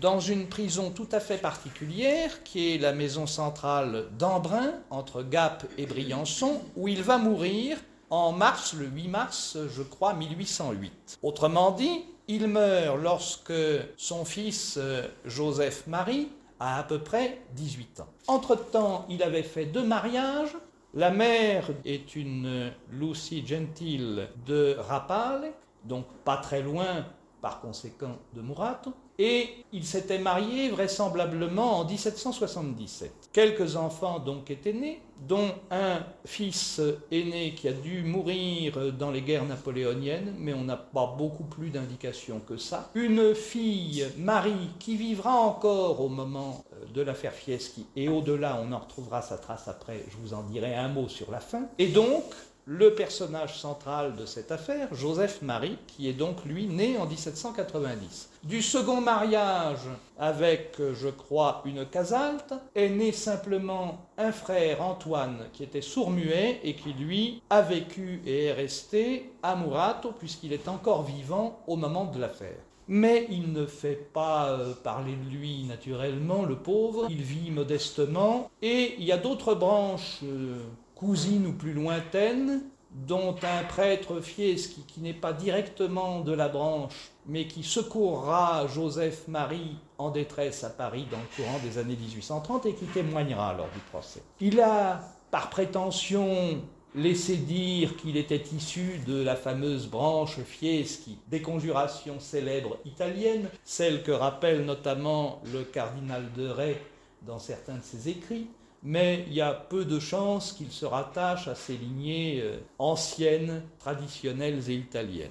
dans 0.00 0.20
une 0.20 0.46
prison 0.46 0.90
tout 0.90 1.08
à 1.12 1.20
fait 1.20 1.36
particulière, 1.36 2.42
qui 2.42 2.74
est 2.74 2.78
la 2.78 2.92
maison 2.92 3.26
centrale 3.26 4.06
d'Embrun, 4.18 4.72
entre 4.88 5.22
Gap 5.22 5.66
et 5.76 5.86
Briançon, 5.86 6.62
où 6.76 6.88
il 6.88 7.02
va 7.02 7.18
mourir 7.18 7.76
en 8.08 8.32
mars, 8.32 8.74
le 8.74 8.86
8 8.86 9.08
mars, 9.08 9.58
je 9.68 9.82
crois, 9.82 10.14
1808. 10.14 11.18
Autrement 11.22 11.70
dit, 11.70 12.04
il 12.28 12.46
meurt 12.46 12.98
lorsque 13.00 13.52
son 13.96 14.24
fils 14.24 14.78
Joseph-Marie 15.26 16.28
a 16.60 16.78
à 16.78 16.82
peu 16.82 16.98
près 16.98 17.40
18 17.54 18.00
ans. 18.00 18.08
Entre-temps, 18.26 19.06
il 19.08 19.22
avait 19.22 19.42
fait 19.42 19.66
deux 19.66 19.82
mariages, 19.82 20.56
la 20.94 21.10
mère 21.10 21.70
est 21.84 22.16
une 22.16 22.72
Lucie 22.90 23.46
Gentile 23.46 24.28
de 24.46 24.76
Rapale, 24.78 25.52
donc 25.84 26.06
pas 26.24 26.38
très 26.38 26.62
loin 26.62 27.06
par 27.40 27.60
conséquent 27.60 28.18
de 28.34 28.42
Murato, 28.42 28.92
et 29.20 29.50
il 29.74 29.84
s'était 29.84 30.18
marié 30.18 30.70
vraisemblablement 30.70 31.80
en 31.80 31.84
1777. 31.84 33.12
Quelques 33.34 33.76
enfants 33.76 34.18
donc 34.18 34.50
étaient 34.50 34.72
nés, 34.72 35.02
dont 35.28 35.50
un 35.70 35.98
fils 36.24 36.80
aîné 37.12 37.54
qui 37.54 37.68
a 37.68 37.72
dû 37.72 38.02
mourir 38.02 38.94
dans 38.94 39.10
les 39.10 39.20
guerres 39.20 39.44
napoléoniennes, 39.44 40.34
mais 40.38 40.54
on 40.54 40.64
n'a 40.64 40.78
pas 40.78 41.14
beaucoup 41.18 41.44
plus 41.44 41.68
d'indications 41.68 42.40
que 42.40 42.56
ça. 42.56 42.90
Une 42.94 43.34
fille, 43.34 44.06
Marie, 44.16 44.70
qui 44.78 44.96
vivra 44.96 45.36
encore 45.36 46.00
au 46.00 46.08
moment 46.08 46.64
euh, 46.72 46.86
de 46.94 47.02
l'affaire 47.02 47.34
Fieschi, 47.34 47.86
et 47.96 48.08
au-delà, 48.08 48.58
on 48.64 48.72
en 48.72 48.78
retrouvera 48.78 49.20
sa 49.20 49.36
trace 49.36 49.68
après, 49.68 50.02
je 50.10 50.16
vous 50.16 50.32
en 50.32 50.44
dirai 50.44 50.74
un 50.74 50.88
mot 50.88 51.08
sur 51.10 51.30
la 51.30 51.40
fin. 51.40 51.64
Et 51.78 51.88
donc, 51.88 52.24
le 52.66 52.94
personnage 52.94 53.58
central 53.58 54.16
de 54.16 54.26
cette 54.26 54.52
affaire, 54.52 54.94
Joseph 54.94 55.42
Marie, 55.42 55.78
qui 55.86 56.08
est 56.08 56.12
donc 56.12 56.44
lui 56.44 56.66
né 56.66 56.98
en 56.98 57.06
1790. 57.06 58.30
Du 58.44 58.62
second 58.62 59.00
mariage 59.00 59.80
avec, 60.18 60.76
je 60.78 61.08
crois, 61.08 61.62
une 61.64 61.84
casalte, 61.86 62.54
est 62.74 62.88
né 62.88 63.12
simplement 63.12 64.06
un 64.18 64.32
frère, 64.32 64.82
Antoine, 64.82 65.46
qui 65.52 65.62
était 65.62 65.80
sourd-muet 65.80 66.60
et 66.62 66.74
qui, 66.74 66.92
lui, 66.92 67.42
a 67.50 67.62
vécu 67.62 68.22
et 68.26 68.46
est 68.46 68.52
resté 68.52 69.32
à 69.42 69.56
Murato, 69.56 70.12
puisqu'il 70.18 70.52
est 70.52 70.68
encore 70.68 71.02
vivant 71.02 71.60
au 71.66 71.76
moment 71.76 72.04
de 72.04 72.20
l'affaire. 72.20 72.58
Mais 72.92 73.28
il 73.30 73.52
ne 73.52 73.66
fait 73.66 74.10
pas 74.12 74.48
euh, 74.48 74.74
parler 74.74 75.14
de 75.14 75.30
lui 75.30 75.62
naturellement, 75.62 76.44
le 76.44 76.56
pauvre. 76.56 77.06
Il 77.08 77.22
vit 77.22 77.52
modestement. 77.52 78.50
Et 78.62 78.96
il 78.98 79.04
y 79.04 79.12
a 79.12 79.16
d'autres 79.16 79.54
branches 79.54 80.18
euh, 80.24 80.58
cousine 81.00 81.46
ou 81.46 81.52
plus 81.54 81.72
lointaine, 81.72 82.60
dont 82.90 83.34
un 83.42 83.64
prêtre 83.64 84.20
fiesque 84.20 84.72
qui, 84.86 85.00
n'est 85.00 85.14
pas 85.14 85.32
directement 85.32 86.20
de 86.20 86.32
la 86.32 86.48
branche, 86.48 87.10
mais 87.26 87.46
qui 87.46 87.62
secourra 87.62 88.66
Joseph-Marie 88.66 89.76
en 89.96 90.10
détresse 90.10 90.62
à 90.62 90.68
Paris 90.68 91.06
dans 91.10 91.16
le 91.16 91.42
courant 91.42 91.58
des 91.64 91.78
années 91.78 91.96
1830 91.96 92.66
et 92.66 92.74
qui 92.74 92.84
témoignera 92.84 93.54
lors 93.54 93.70
du 93.70 93.80
procès. 93.90 94.22
Il 94.40 94.60
a, 94.60 95.00
par 95.30 95.48
prétention, 95.48 96.60
laissé 96.94 97.36
dire 97.36 97.96
qu'il 97.96 98.18
était 98.18 98.42
issu 98.54 99.00
de 99.06 99.22
la 99.22 99.36
fameuse 99.36 99.86
branche 99.86 100.38
Fieschi, 100.40 101.18
des 101.28 101.40
conjurations 101.40 102.20
célèbres 102.20 102.76
italiennes, 102.84 103.48
celles 103.64 104.02
que 104.02 104.12
rappelle 104.12 104.66
notamment 104.66 105.40
le 105.50 105.62
cardinal 105.64 106.30
de 106.36 106.46
Ray 106.46 106.76
dans 107.22 107.38
certains 107.38 107.76
de 107.76 107.82
ses 107.82 108.10
écrits 108.10 108.48
mais 108.82 109.24
il 109.26 109.34
y 109.34 109.40
a 109.40 109.52
peu 109.52 109.84
de 109.84 109.98
chances 109.98 110.52
qu'il 110.52 110.70
se 110.70 110.86
rattache 110.86 111.48
à 111.48 111.54
ces 111.54 111.76
lignées 111.76 112.40
euh, 112.42 112.58
anciennes, 112.78 113.62
traditionnelles 113.78 114.70
et 114.70 114.74
italiennes. 114.74 115.30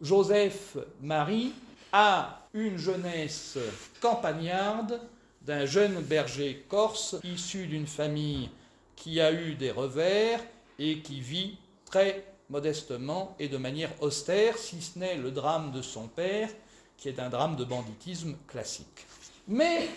Joseph 0.00 0.76
Marie 1.00 1.52
a 1.92 2.46
une 2.54 2.76
jeunesse 2.76 3.58
campagnarde 4.00 5.00
d'un 5.42 5.64
jeune 5.64 6.00
berger 6.02 6.64
corse 6.68 7.16
issu 7.24 7.66
d'une 7.66 7.86
famille 7.86 8.50
qui 8.96 9.20
a 9.20 9.32
eu 9.32 9.54
des 9.54 9.70
revers 9.70 10.40
et 10.78 11.00
qui 11.00 11.20
vit 11.20 11.56
très 11.84 12.24
modestement 12.50 13.34
et 13.38 13.48
de 13.48 13.56
manière 13.56 13.90
austère, 14.02 14.58
si 14.58 14.80
ce 14.80 14.98
n'est 14.98 15.16
le 15.16 15.30
drame 15.30 15.72
de 15.72 15.82
son 15.82 16.08
père, 16.08 16.50
qui 16.96 17.08
est 17.08 17.18
un 17.18 17.28
drame 17.28 17.56
de 17.56 17.64
banditisme 17.64 18.36
classique. 18.46 19.06
Mais 19.46 19.88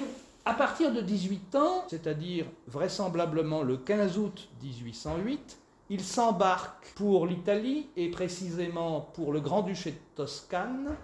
à 0.46 0.54
partir 0.54 0.92
de 0.92 1.02
18 1.02 1.56
ans, 1.56 1.86
c'est-à-dire 1.88 2.46
vraisemblablement 2.68 3.62
le 3.62 3.78
15 3.78 4.18
août 4.18 4.50
1808, 4.64 5.60
il 5.92 6.02
s'embarque 6.02 6.94
pour 6.96 7.28
l'Italie 7.28 7.88
et 7.96 8.10
précisément 8.10 9.02
pour 9.14 9.34
le 9.34 9.40
Grand-Duché 9.40 9.92
de 9.92 9.98
Toscane, 10.16 10.96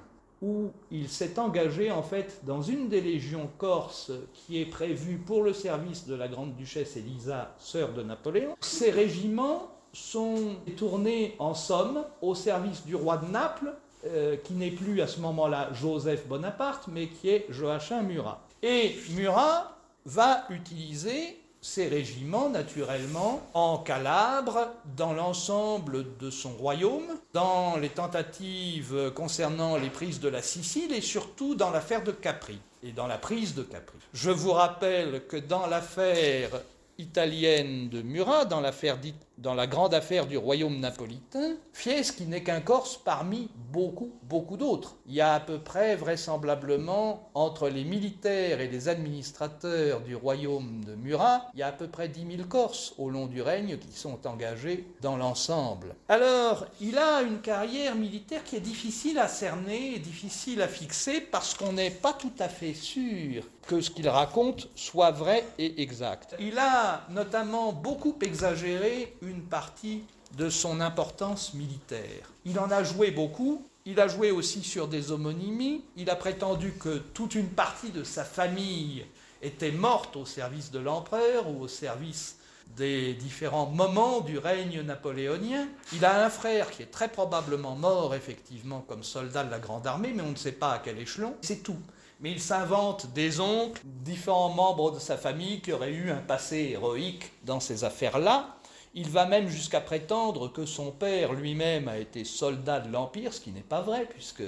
où 0.41 0.71
il 0.91 1.10
s'est 1.10 1.39
engagé 1.39 1.91
en 1.91 2.04
fait 2.04 2.41
dans 2.45 2.62
une 2.62 2.89
des 2.89 3.02
légions 3.02 3.50
corses 3.58 4.12
qui 4.34 4.62
est 4.62 4.65
prévue 4.65 5.17
pour 5.17 5.43
le 5.43 5.54
service 5.54 6.08
de 6.08 6.15
la 6.15 6.28
grande-duchesse 6.28 6.95
Elisa, 6.97 7.54
sœur 7.58 7.93
de 7.93 8.04
Napoléon. 8.04 8.56
Ces 8.62 8.91
régiments 8.91 9.71
sont 9.93 10.56
tournés 10.78 11.36
en 11.39 11.54
somme 11.54 12.06
au 12.21 12.34
service 12.34 12.86
du 12.86 12.95
roi 12.95 13.17
de 13.17 13.32
Naples, 13.32 13.73
euh, 14.06 14.38
qui 14.38 14.54
n'est 14.54 14.71
plus 14.71 15.02
à 15.02 15.08
ce 15.08 15.19
moment-là 15.21 15.69
Joseph 15.73 16.28
Bonaparte, 16.28 16.88
mais 16.88 17.08
qui 17.08 17.30
est 17.30 17.45
Joachim 17.50 18.04
Murat. 18.04 18.46
Et 18.63 18.96
Murat 19.12 19.78
va 20.06 20.46
utiliser 20.50 21.38
ces 21.62 21.88
régiments, 21.88 22.50
naturellement, 22.50 23.41
en 23.54 23.80
Calabre, 23.80 24.70
dans 24.96 25.13
l'ensemble 25.13 26.17
de 26.17 26.30
son 26.30 26.52
royaume, 26.52 27.08
dans 27.34 27.78
les 27.78 27.89
tentatives 27.89 29.12
concernant 29.15 29.76
les 29.76 29.89
prises 29.89 30.20
de 30.20 30.30
la 30.30 30.41
Sicile 30.41 30.93
et 30.93 31.02
surtout 31.02 31.56
dans 31.56 31.72
l'affaire 31.72 32.04
de 32.04 32.12
Capri 32.12 32.60
et 32.84 32.91
dans 32.91 33.08
la 33.08 33.17
prise 33.17 33.54
de 33.54 33.63
Capri. 33.63 33.98
Je 34.13 34.32
vous 34.32 34.54
rappelle 34.54 35.26
que 35.28 35.38
dans 35.38 35.67
l'affaire 35.67 36.62
italienne 36.98 37.89
de 37.89 38.02
Murat, 38.02 38.46
dans 38.46 38.62
l'affaire 38.62 38.98
dite 38.98 39.27
dans 39.38 39.54
la 39.54 39.67
grande 39.67 39.93
affaire 39.93 40.26
du 40.26 40.38
royaume 40.38 40.80
napolitain, 40.80 41.56
Fieschi 41.73 42.26
n'est 42.26 42.43
qu'un 42.43 42.62
Corse 42.62 42.97
parmi 42.97 43.50
beaucoup, 43.71 44.12
beaucoup 44.23 44.58
d'autres. 44.58 44.95
Il 45.06 45.13
y 45.13 45.21
a 45.21 45.36
à 45.36 45.39
peu 45.39 45.60
près, 45.60 45.95
vraisemblablement, 45.95 47.30
entre 47.34 47.69
les 47.69 47.84
militaires 47.84 48.62
et 48.62 48.67
les 48.67 48.89
administrateurs 48.89 50.02
du 50.02 50.15
royaume 50.15 50.84
de 50.86 50.95
Murat, 50.95 51.50
il 51.54 51.60
y 51.60 51.63
a 51.63 51.67
à 51.67 51.71
peu 51.71 51.88
près 51.88 52.08
10 52.08 52.38
000 52.38 52.47
Corses 52.47 52.93
au 52.97 53.10
long 53.10 53.28
du 53.28 53.41
règne 53.41 53.78
qui 53.78 53.91
sont 53.91 54.26
engagés 54.26 54.86
dans 55.02 55.17
l'ensemble. 55.17 55.95
Alors, 56.10 56.65
il 56.82 56.97
a 56.97 57.21
une 57.21 57.39
carrière 57.39 57.95
militaire 57.95 58.43
qui 58.43 58.56
est 58.56 58.62
difficile 58.62 59.19
à 59.19 59.28
cerner 59.28 60.00
difficile 60.00 60.62
à 60.62 60.67
fixer 60.67 61.21
parce 61.21 61.54
qu'on 61.54 61.73
n'est 61.73 61.91
pas 61.91 62.13
tout 62.13 62.34
à 62.39 62.50
fait 62.50 62.73
sûr 62.73 63.43
que 63.67 63.82
ce 63.82 63.89
qu'il 63.89 64.08
raconte 64.08 64.69
soit 64.76 65.12
vrai 65.12 65.43
et 65.60 65.82
exact. 65.82 66.36
Il 66.39 66.58
a 66.58 67.02
notamment 67.10 67.73
beaucoup 67.73 68.17
exagéré 68.21 69.15
une 69.28 69.44
partie 69.44 70.04
de 70.38 70.50
son 70.50 70.82
importance 70.82 71.54
militaire. 71.54 72.32
Il 72.46 72.60
en 72.60 72.70
a 72.72 72.84
joué 72.84 73.12
beaucoup, 73.12 73.66
Il 73.90 74.02
a 74.02 74.10
joué 74.10 74.32
aussi 74.32 74.63
sur 74.63 74.90
des 74.90 75.13
homonymies. 75.13 75.82
Il 75.96 76.10
a 76.10 76.18
prétendu 76.18 76.74
que 76.74 76.98
toute 76.98 77.36
une 77.36 77.48
partie 77.48 77.92
de 77.92 78.04
sa 78.04 78.26
famille 78.26 79.06
était 79.42 79.72
morte 79.72 80.18
au 80.18 80.26
service 80.26 80.72
de 80.72 80.80
l'empereur 80.80 81.50
ou 81.50 81.62
au 81.62 81.70
service 81.70 82.36
des 82.76 83.13
différents 83.13 83.68
moments 83.68 84.20
du 84.20 84.40
règne 84.40 84.82
napoléonien. 84.82 85.70
Il 85.94 86.04
a 86.04 86.26
un 86.26 86.30
frère 86.30 86.70
qui 86.70 86.84
est 86.84 86.92
très 86.92 87.08
probablement 87.08 87.76
mort 87.78 88.13
effectivement 88.13 88.82
comme 88.82 89.04
soldat 89.04 89.46
de 89.46 89.52
la 89.52 89.60
Grande 89.60 89.88
Armée, 89.88 90.12
mais 90.13 90.22
on 90.22 90.32
ne 90.32 90.36
sait 90.36 90.52
pas 90.52 90.74
à 90.74 90.80
quel 90.80 91.00
échelon. 91.00 91.36
C'est 91.42 91.63
tout. 91.63 91.80
Mais 92.20 92.32
il 92.32 92.42
s'invente 92.42 93.13
des 93.13 93.40
oncles, 93.40 93.82
différents 93.86 94.50
membres 94.50 94.92
de 94.92 95.00
sa 95.00 95.16
famille 95.18 95.62
qui 95.62 95.72
auraient 95.72 95.94
eu 95.94 96.10
un 96.10 96.18
passé 96.18 96.72
héroïque 96.74 97.32
dans 97.46 97.62
ces 97.62 97.86
affaires-là. 97.86 98.57
Il 98.99 99.12
va 99.12 99.27
même 99.27 99.47
jusqu'à 99.47 99.79
prétendre 99.79 100.51
que 100.51 100.65
son 100.65 100.89
père 100.89 101.33
lui-même 101.33 101.88
a 101.88 101.99
été 101.99 102.25
soldat 102.25 102.79
de 102.79 102.91
l'Empire, 102.91 103.31
ce 103.31 103.39
qui 103.39 103.51
n'est 103.51 103.62
pas 103.62 103.81
vrai, 103.81 104.07
puisque 104.10 104.41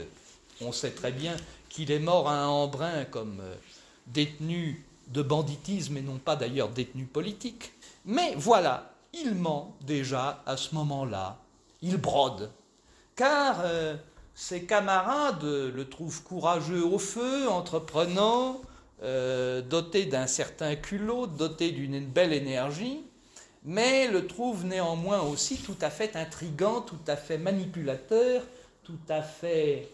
on 0.60 0.72
sait 0.72 0.90
très 0.90 1.12
bien 1.12 1.36
qu'il 1.70 1.92
est 1.92 2.00
mort 2.00 2.28
à 2.28 2.34
un 2.34 2.48
embrun 2.48 3.06
comme 3.06 3.42
euh, 3.42 3.54
détenu 4.08 4.84
de 5.10 5.22
banditisme 5.22 5.98
et 5.98 6.02
non 6.02 6.18
pas 6.18 6.36
d'ailleurs 6.36 6.70
détenu 6.70 7.06
politique. 7.06 7.74
Mais 8.06 8.34
voilà, 8.38 8.92
il 9.14 9.36
ment 9.36 9.76
déjà 9.82 10.42
à 10.48 10.58
ce 10.58 10.74
moment-là, 10.74 11.38
il 11.84 11.98
brode, 11.98 12.50
car 13.16 13.62
euh, 13.64 13.98
ses 14.34 14.64
camarades 14.64 15.44
le 15.44 15.88
trouvent 15.88 16.24
courageux 16.24 16.84
au 16.84 16.98
feu, 16.98 17.48
entreprenant, 17.48 18.60
euh, 19.04 19.62
doté 19.62 20.06
d'un 20.06 20.26
certain 20.26 20.76
culot, 20.76 21.28
doté 21.28 21.70
d'une 21.70 22.04
belle 22.04 22.34
énergie, 22.34 23.04
mais 23.64 24.08
le 24.08 24.28
trouvent 24.28 24.66
néanmoins 24.66 25.22
aussi 25.22 25.58
tout 25.58 25.78
à 25.82 25.90
fait 25.90 26.16
intrigant, 26.16 26.82
tout 26.82 27.00
à 27.08 27.16
fait 27.16 27.38
manipulateur, 27.38 28.44
tout 28.84 29.00
à 29.10 29.22
fait 29.22 29.90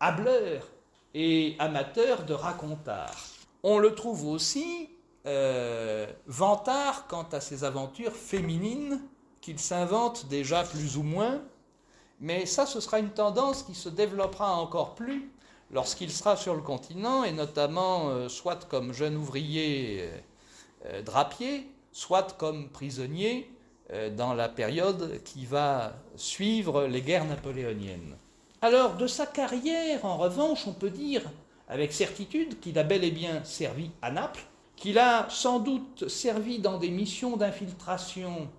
hableur 0.00 0.68
et 1.14 1.56
amateur 1.58 2.24
de 2.24 2.34
racontard. 2.34 3.16
On 3.62 3.78
le 3.78 3.94
trouve 3.94 4.26
aussi 4.26 4.90
euh, 5.26 6.06
vantard 6.26 7.06
quant 7.08 7.26
à 7.32 7.40
ses 7.40 7.64
aventures 7.64 8.14
féminines 8.14 9.00
qu'il 9.40 9.58
s'invente 9.58 10.26
déjà 10.26 10.64
plus 10.64 10.96
ou 10.96 11.02
moins, 11.02 11.40
mais 12.20 12.46
ça 12.46 12.66
ce 12.66 12.80
sera 12.80 12.98
une 12.98 13.10
tendance 13.10 13.62
qui 13.62 13.74
se 13.74 13.88
développera 13.88 14.54
encore 14.56 14.94
plus 14.94 15.30
lorsqu'il 15.70 16.10
sera 16.10 16.36
sur 16.36 16.54
le 16.54 16.62
continent, 16.62 17.24
et 17.24 17.32
notamment 17.32 18.08
euh, 18.08 18.28
soit 18.28 18.68
comme 18.68 18.92
jeune 18.92 19.16
ouvrier 19.16 20.08
euh, 20.84 21.02
drapier, 21.02 21.68
soit 21.96 22.36
comme 22.36 22.68
prisonnier 22.68 23.50
dans 24.18 24.34
la 24.34 24.50
période 24.50 25.22
qui 25.24 25.46
va 25.46 25.94
suivre 26.14 26.84
les 26.84 27.00
guerres 27.00 27.24
napoléoniennes. 27.24 28.18
Alors 28.60 28.96
de 28.96 29.06
sa 29.06 29.24
carrière, 29.24 30.04
en 30.04 30.18
revanche, 30.18 30.66
on 30.66 30.74
peut 30.74 30.90
dire 30.90 31.22
avec 31.68 31.94
certitude 31.94 32.60
qu'il 32.60 32.78
a 32.78 32.82
bel 32.82 33.02
et 33.02 33.10
bien 33.10 33.42
servi 33.44 33.92
à 34.02 34.10
Naples, 34.10 34.44
qu'il 34.76 34.98
a 34.98 35.26
sans 35.30 35.58
doute 35.58 36.06
servi 36.08 36.58
dans 36.58 36.76
des 36.76 36.90
missions 36.90 37.38
d'infiltration 37.38 38.50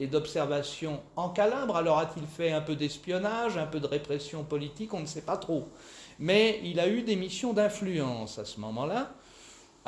et 0.00 0.06
d'observation 0.06 1.02
en 1.14 1.28
Calabre. 1.28 1.76
Alors 1.76 1.98
a-t-il 1.98 2.26
fait 2.26 2.52
un 2.52 2.62
peu 2.62 2.74
d'espionnage, 2.74 3.58
un 3.58 3.66
peu 3.66 3.80
de 3.80 3.86
répression 3.86 4.44
politique? 4.44 4.94
On 4.94 5.00
ne 5.00 5.06
sait 5.06 5.20
pas 5.20 5.36
trop. 5.36 5.68
Mais 6.18 6.58
il 6.64 6.80
a 6.80 6.88
eu 6.88 7.02
des 7.02 7.16
missions 7.16 7.52
d'influence 7.52 8.38
à 8.38 8.46
ce 8.46 8.58
moment-là, 8.60 9.12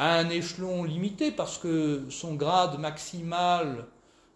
à 0.01 0.15
un 0.15 0.31
échelon 0.31 0.83
limité, 0.83 1.31
parce 1.31 1.59
que 1.59 2.07
son 2.09 2.33
grade 2.33 2.81
maximal, 2.81 3.85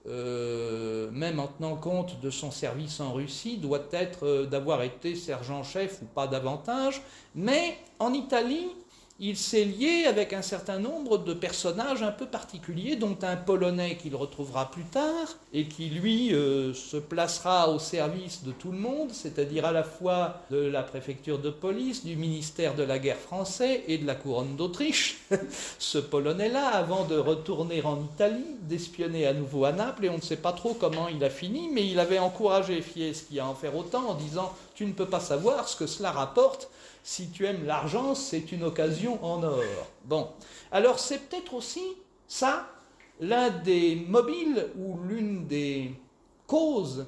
euh, 0.07 1.11
même 1.11 1.41
en 1.41 1.47
tenant 1.47 1.77
compte 1.77 2.21
de 2.21 2.29
son 2.29 2.51
service 2.51 3.01
en 3.01 3.15
Russie, 3.15 3.57
doit 3.57 3.87
être 3.91 4.27
euh, 4.27 4.45
d'avoir 4.45 4.83
été 4.83 5.15
sergent-chef 5.15 6.03
ou 6.03 6.05
pas 6.05 6.27
davantage. 6.27 7.01
Mais 7.35 7.79
en 7.99 8.13
Italie, 8.13 8.67
il 9.21 9.37
s'est 9.37 9.65
lié 9.65 10.07
avec 10.09 10.33
un 10.33 10.43
certain 10.43 10.81
nombre 10.81 11.19
de 11.19 11.35
personnages 11.35 12.03
un 12.03 12.11
peu 12.11 12.27
particuliers, 12.27 12.97
dont 12.97 13.17
un 13.23 13.37
Polonais 13.37 13.97
qu'il 13.97 14.17
retrouvera 14.17 14.73
plus 14.73 14.85
tard, 14.85 15.37
et 15.53 15.67
qui 15.67 15.87
lui 15.87 16.35
euh, 16.35 16.75
se 16.75 16.97
placera 16.97 17.71
au 17.71 17.79
service 17.79 18.43
de 18.43 18.51
tout 18.51 18.73
le 18.73 18.79
monde, 18.79 19.13
c'est-à-dire 19.13 19.67
à 19.67 19.73
la 19.73 19.85
fois 19.85 20.41
de 20.51 20.59
la 20.59 20.83
préfecture 20.83 21.39
de 21.39 21.51
police, 21.51 22.05
du 22.05 22.17
ministère 22.17 22.75
de 22.75 22.83
la 22.83 22.99
guerre 22.99 23.19
français 23.19 23.85
et 23.87 23.99
de 23.99 24.07
la 24.07 24.17
couronne 24.17 24.57
d'Autriche. 24.57 25.19
Ce 25.79 25.99
Polonais-là, 25.99 26.67
avant 26.67 27.05
de 27.05 27.17
retourner 27.17 27.83
en 27.85 28.03
Italie, 28.03 28.57
d'espionner 28.63 29.29
à 29.29 29.33
nouveau 29.33 29.65
à 29.65 29.71
Naples, 29.71 30.07
et 30.07 30.11
on 30.11 30.17
ne 30.17 30.23
sait 30.23 30.37
pas 30.37 30.53
trop 30.53 30.75
comment 30.75 31.07
il 31.07 31.23
a 31.23 31.31
fini, 31.31 31.69
mais 31.73 31.87
il 31.87 32.01
avait 32.01 32.19
encouragé 32.19 32.83
Fieschi 32.83 33.39
à 33.39 33.47
en 33.47 33.55
faire 33.55 33.77
autant 33.77 34.09
en 34.09 34.15
disant 34.15 34.53
Tu 34.75 34.87
ne 34.87 34.93
peux 34.93 35.07
pas 35.07 35.21
savoir 35.21 35.69
ce 35.69 35.77
que 35.77 35.87
cela 35.87 36.11
rapporte 36.11 36.69
si 37.05 37.29
tu 37.29 37.45
aimes 37.45 37.67
l'argent, 37.67 38.15
c'est 38.15 38.51
une 38.51 38.65
occasion 38.65 39.23
en 39.23 39.43
or. 39.43 39.63
Bon, 40.07 40.31
alors 40.73 40.99
c'est 40.99 41.19
peut-être 41.19 41.53
aussi 41.53 41.83
ça 42.27 42.67
l'un 43.21 43.51
des 43.51 43.95
mobiles 44.09 44.71
ou 44.79 44.99
l'une 45.07 45.47
des 45.47 45.95
causes 46.47 47.07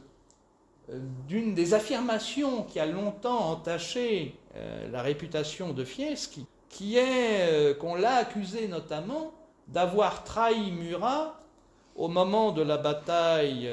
euh, 0.90 1.00
d'une 1.26 1.54
des 1.54 1.72
affirmations 1.72 2.62
qui 2.64 2.78
a 2.78 2.85
longtemps 2.85 3.52
entaché 3.52 4.35
euh, 4.54 4.88
la 4.92 5.00
réputation 5.00 5.72
de 5.72 5.82
Fieschi, 5.82 6.46
qui 6.68 6.98
est 6.98 7.48
euh, 7.48 7.74
qu'on 7.74 7.94
l'a 7.94 8.16
accusé 8.16 8.68
notamment 8.68 9.32
d'avoir 9.66 10.24
trahi 10.24 10.72
Murat 10.72 11.40
au 11.96 12.09
moment 12.09 12.52
de 12.52 12.61
la 12.61 12.76
bataille 12.76 13.70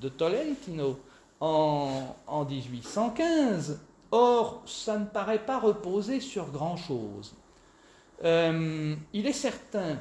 de 0.00 0.08
Tolentino 0.08 0.98
en, 1.40 2.16
en 2.26 2.44
1815 2.46 3.78
Or, 4.10 4.62
ça 4.66 4.98
ne 4.98 5.06
paraît 5.06 5.44
pas 5.44 5.58
reposer 5.58 6.20
sur 6.20 6.46
grand-chose. 6.50 7.34
Euh, 8.24 8.94
il 9.12 9.26
est 9.26 9.32
certain 9.32 9.98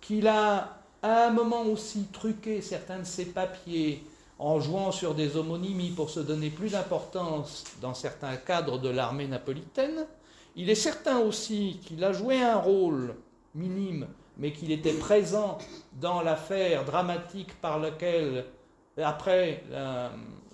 qu'il 0.00 0.26
a 0.26 0.78
à 1.02 1.26
un 1.26 1.30
moment 1.30 1.62
aussi 1.62 2.08
truqué 2.12 2.60
certains 2.60 2.98
de 2.98 3.04
ses 3.04 3.26
papiers 3.26 4.04
en 4.38 4.60
jouant 4.60 4.92
sur 4.92 5.14
des 5.14 5.36
homonymies 5.36 5.90
pour 5.90 6.10
se 6.10 6.20
donner 6.20 6.50
plus 6.50 6.72
d'importance 6.72 7.64
dans 7.80 7.94
certains 7.94 8.36
cadres 8.36 8.78
de 8.78 8.88
l'armée 8.88 9.26
napolitaine. 9.26 10.06
Il 10.56 10.70
est 10.70 10.74
certain 10.76 11.18
aussi 11.18 11.80
qu'il 11.84 12.02
a 12.04 12.12
joué 12.12 12.42
un 12.42 12.56
rôle 12.56 13.14
minime, 13.54 14.08
mais 14.36 14.52
qu'il 14.52 14.72
était 14.72 14.92
présent 14.92 15.58
dans 16.00 16.22
l'affaire 16.22 16.84
dramatique 16.84 17.60
par 17.60 17.78
laquelle, 17.78 18.44
après 18.96 19.62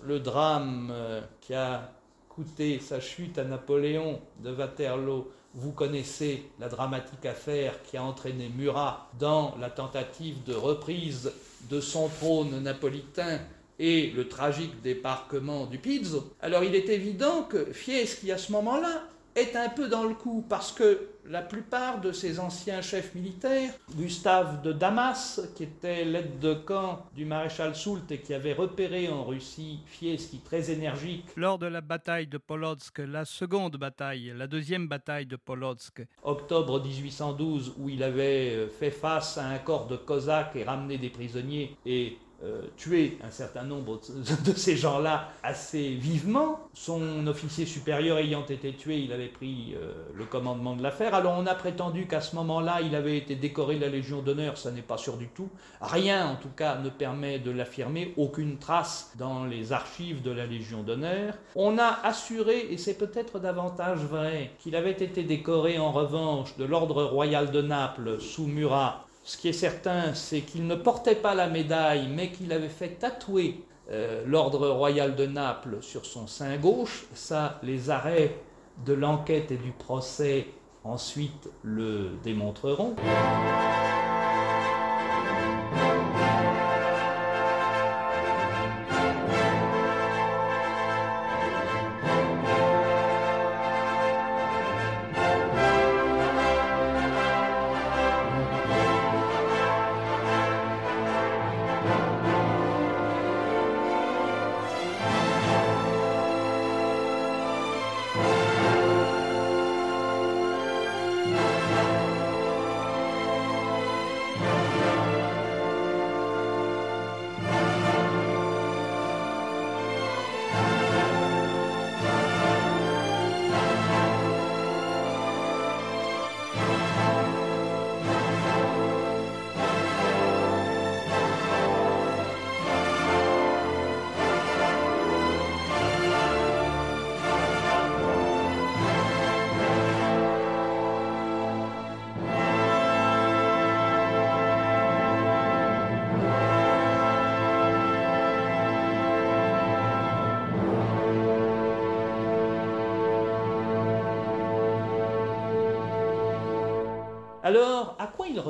le 0.02 0.20
drame 0.20 0.90
euh, 0.92 1.22
qui 1.40 1.54
a 1.54 1.90
Écoutez, 2.36 2.80
sa 2.80 2.98
chute 2.98 3.38
à 3.38 3.44
Napoléon 3.44 4.18
de 4.42 4.52
Waterloo, 4.52 5.30
vous 5.54 5.70
connaissez 5.70 6.42
la 6.58 6.68
dramatique 6.68 7.24
affaire 7.26 7.80
qui 7.84 7.96
a 7.96 8.02
entraîné 8.02 8.48
Murat 8.48 9.08
dans 9.20 9.54
la 9.60 9.70
tentative 9.70 10.42
de 10.42 10.52
reprise 10.52 11.30
de 11.70 11.80
son 11.80 12.08
trône 12.08 12.60
napolitain 12.60 13.38
et 13.78 14.10
le 14.10 14.26
tragique 14.26 14.82
débarquement 14.82 15.66
du 15.66 15.78
Pizzo. 15.78 16.28
Alors 16.40 16.64
il 16.64 16.74
est 16.74 16.88
évident 16.88 17.44
que 17.44 17.72
Fieschi, 17.72 18.32
à 18.32 18.38
ce 18.38 18.50
moment-là, 18.50 19.04
est 19.34 19.56
un 19.56 19.68
peu 19.68 19.88
dans 19.88 20.04
le 20.04 20.14
coup 20.14 20.44
parce 20.48 20.72
que 20.72 21.08
la 21.26 21.42
plupart 21.42 22.00
de 22.00 22.12
ces 22.12 22.38
anciens 22.38 22.82
chefs 22.82 23.14
militaires, 23.14 23.72
Gustave 23.96 24.62
de 24.62 24.72
Damas, 24.72 25.40
qui 25.56 25.64
était 25.64 26.04
l'aide 26.04 26.38
de 26.38 26.54
camp 26.54 27.06
du 27.14 27.24
maréchal 27.24 27.74
Soult 27.74 28.10
et 28.10 28.18
qui 28.18 28.34
avait 28.34 28.52
repéré 28.52 29.08
en 29.08 29.24
Russie 29.24 29.80
Fieschi 29.86 30.40
très 30.44 30.70
énergique. 30.70 31.24
Lors 31.36 31.58
de 31.58 31.66
la 31.66 31.80
bataille 31.80 32.26
de 32.26 32.38
Polotsk, 32.38 32.98
la 32.98 33.24
seconde 33.24 33.76
bataille, 33.76 34.32
la 34.36 34.46
deuxième 34.46 34.86
bataille 34.86 35.26
de 35.26 35.36
Polotsk. 35.36 36.02
Octobre 36.22 36.82
1812, 36.82 37.74
où 37.78 37.88
il 37.88 38.02
avait 38.02 38.68
fait 38.68 38.90
face 38.90 39.38
à 39.38 39.46
un 39.46 39.58
corps 39.58 39.86
de 39.86 39.96
cosaques 39.96 40.56
et 40.56 40.64
ramené 40.64 40.98
des 40.98 41.10
prisonniers 41.10 41.76
et 41.86 42.18
euh, 42.42 42.62
tuer 42.76 43.16
un 43.22 43.30
certain 43.30 43.62
nombre 43.62 44.00
de 44.44 44.52
ces 44.52 44.76
gens-là 44.76 45.28
assez 45.42 45.90
vivement. 45.94 46.60
Son 46.74 47.26
officier 47.26 47.64
supérieur 47.64 48.18
ayant 48.18 48.44
été 48.44 48.74
tué, 48.74 48.98
il 48.98 49.12
avait 49.12 49.28
pris 49.28 49.74
euh, 49.76 49.92
le 50.14 50.24
commandement 50.24 50.74
de 50.74 50.82
l'affaire. 50.82 51.14
Alors 51.14 51.36
on 51.38 51.46
a 51.46 51.54
prétendu 51.54 52.06
qu'à 52.06 52.20
ce 52.20 52.34
moment-là, 52.36 52.80
il 52.82 52.94
avait 52.96 53.16
été 53.16 53.36
décoré 53.36 53.76
de 53.76 53.82
la 53.82 53.88
Légion 53.88 54.20
d'honneur, 54.20 54.58
ça 54.58 54.72
n'est 54.72 54.82
pas 54.82 54.98
sûr 54.98 55.16
du 55.16 55.28
tout. 55.28 55.48
Rien 55.80 56.26
en 56.26 56.36
tout 56.36 56.50
cas 56.54 56.76
ne 56.76 56.90
permet 56.90 57.38
de 57.38 57.50
l'affirmer, 57.50 58.12
aucune 58.16 58.58
trace 58.58 59.12
dans 59.16 59.44
les 59.44 59.72
archives 59.72 60.20
de 60.20 60.30
la 60.30 60.44
Légion 60.44 60.82
d'honneur. 60.82 61.34
On 61.54 61.78
a 61.78 62.00
assuré, 62.02 62.66
et 62.70 62.76
c'est 62.76 62.98
peut-être 62.98 63.38
davantage 63.38 64.00
vrai, 64.00 64.50
qu'il 64.58 64.76
avait 64.76 64.90
été 64.90 65.22
décoré 65.22 65.78
en 65.78 65.92
revanche 65.92 66.56
de 66.56 66.64
l'ordre 66.64 67.04
royal 67.04 67.50
de 67.50 67.62
Naples 67.62 68.20
sous 68.20 68.46
Murat 68.46 69.06
ce 69.24 69.38
qui 69.38 69.48
est 69.48 69.54
certain, 69.54 70.12
c'est 70.12 70.42
qu'il 70.42 70.66
ne 70.66 70.74
portait 70.74 71.14
pas 71.14 71.34
la 71.34 71.48
médaille, 71.48 72.08
mais 72.08 72.30
qu'il 72.30 72.52
avait 72.52 72.68
fait 72.68 72.90
tatouer 72.90 73.64
euh, 73.90 74.22
l'ordre 74.26 74.68
royal 74.68 75.16
de 75.16 75.24
Naples 75.24 75.78
sur 75.80 76.04
son 76.04 76.26
sein 76.26 76.56
gauche. 76.58 77.06
Ça, 77.14 77.58
les 77.62 77.88
arrêts 77.88 78.36
de 78.84 78.92
l'enquête 78.92 79.50
et 79.50 79.56
du 79.56 79.72
procès 79.72 80.46
ensuite 80.84 81.48
le 81.62 82.10
démontreront. 82.22 82.94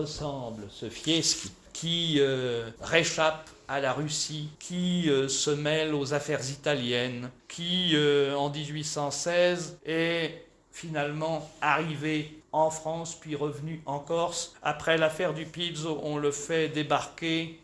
Ressemble, 0.04 0.66
ce 0.68 0.90
Fieschi, 0.90 1.50
qui 1.72 2.16
euh, 2.18 2.68
réchappe 2.82 3.48
à 3.68 3.80
la 3.80 3.94
Russie, 3.94 4.50
qui 4.58 5.08
euh, 5.08 5.28
se 5.28 5.50
mêle 5.50 5.94
aux 5.94 6.12
affaires 6.12 6.46
italiennes, 6.50 7.30
qui, 7.48 7.92
euh, 7.94 8.36
en 8.36 8.50
1816, 8.50 9.78
est 9.86 10.44
finalement 10.70 11.48
arrivé 11.62 12.38
en 12.52 12.68
France, 12.68 13.16
puis 13.18 13.34
revenu 13.34 13.82
en 13.86 13.98
Corse. 13.98 14.54
Après 14.62 14.98
l'affaire 14.98 15.32
du 15.32 15.46
Pizzo, 15.46 15.98
on 16.02 16.18
le 16.18 16.30
fait 16.30 16.68
débarquer 16.68 17.60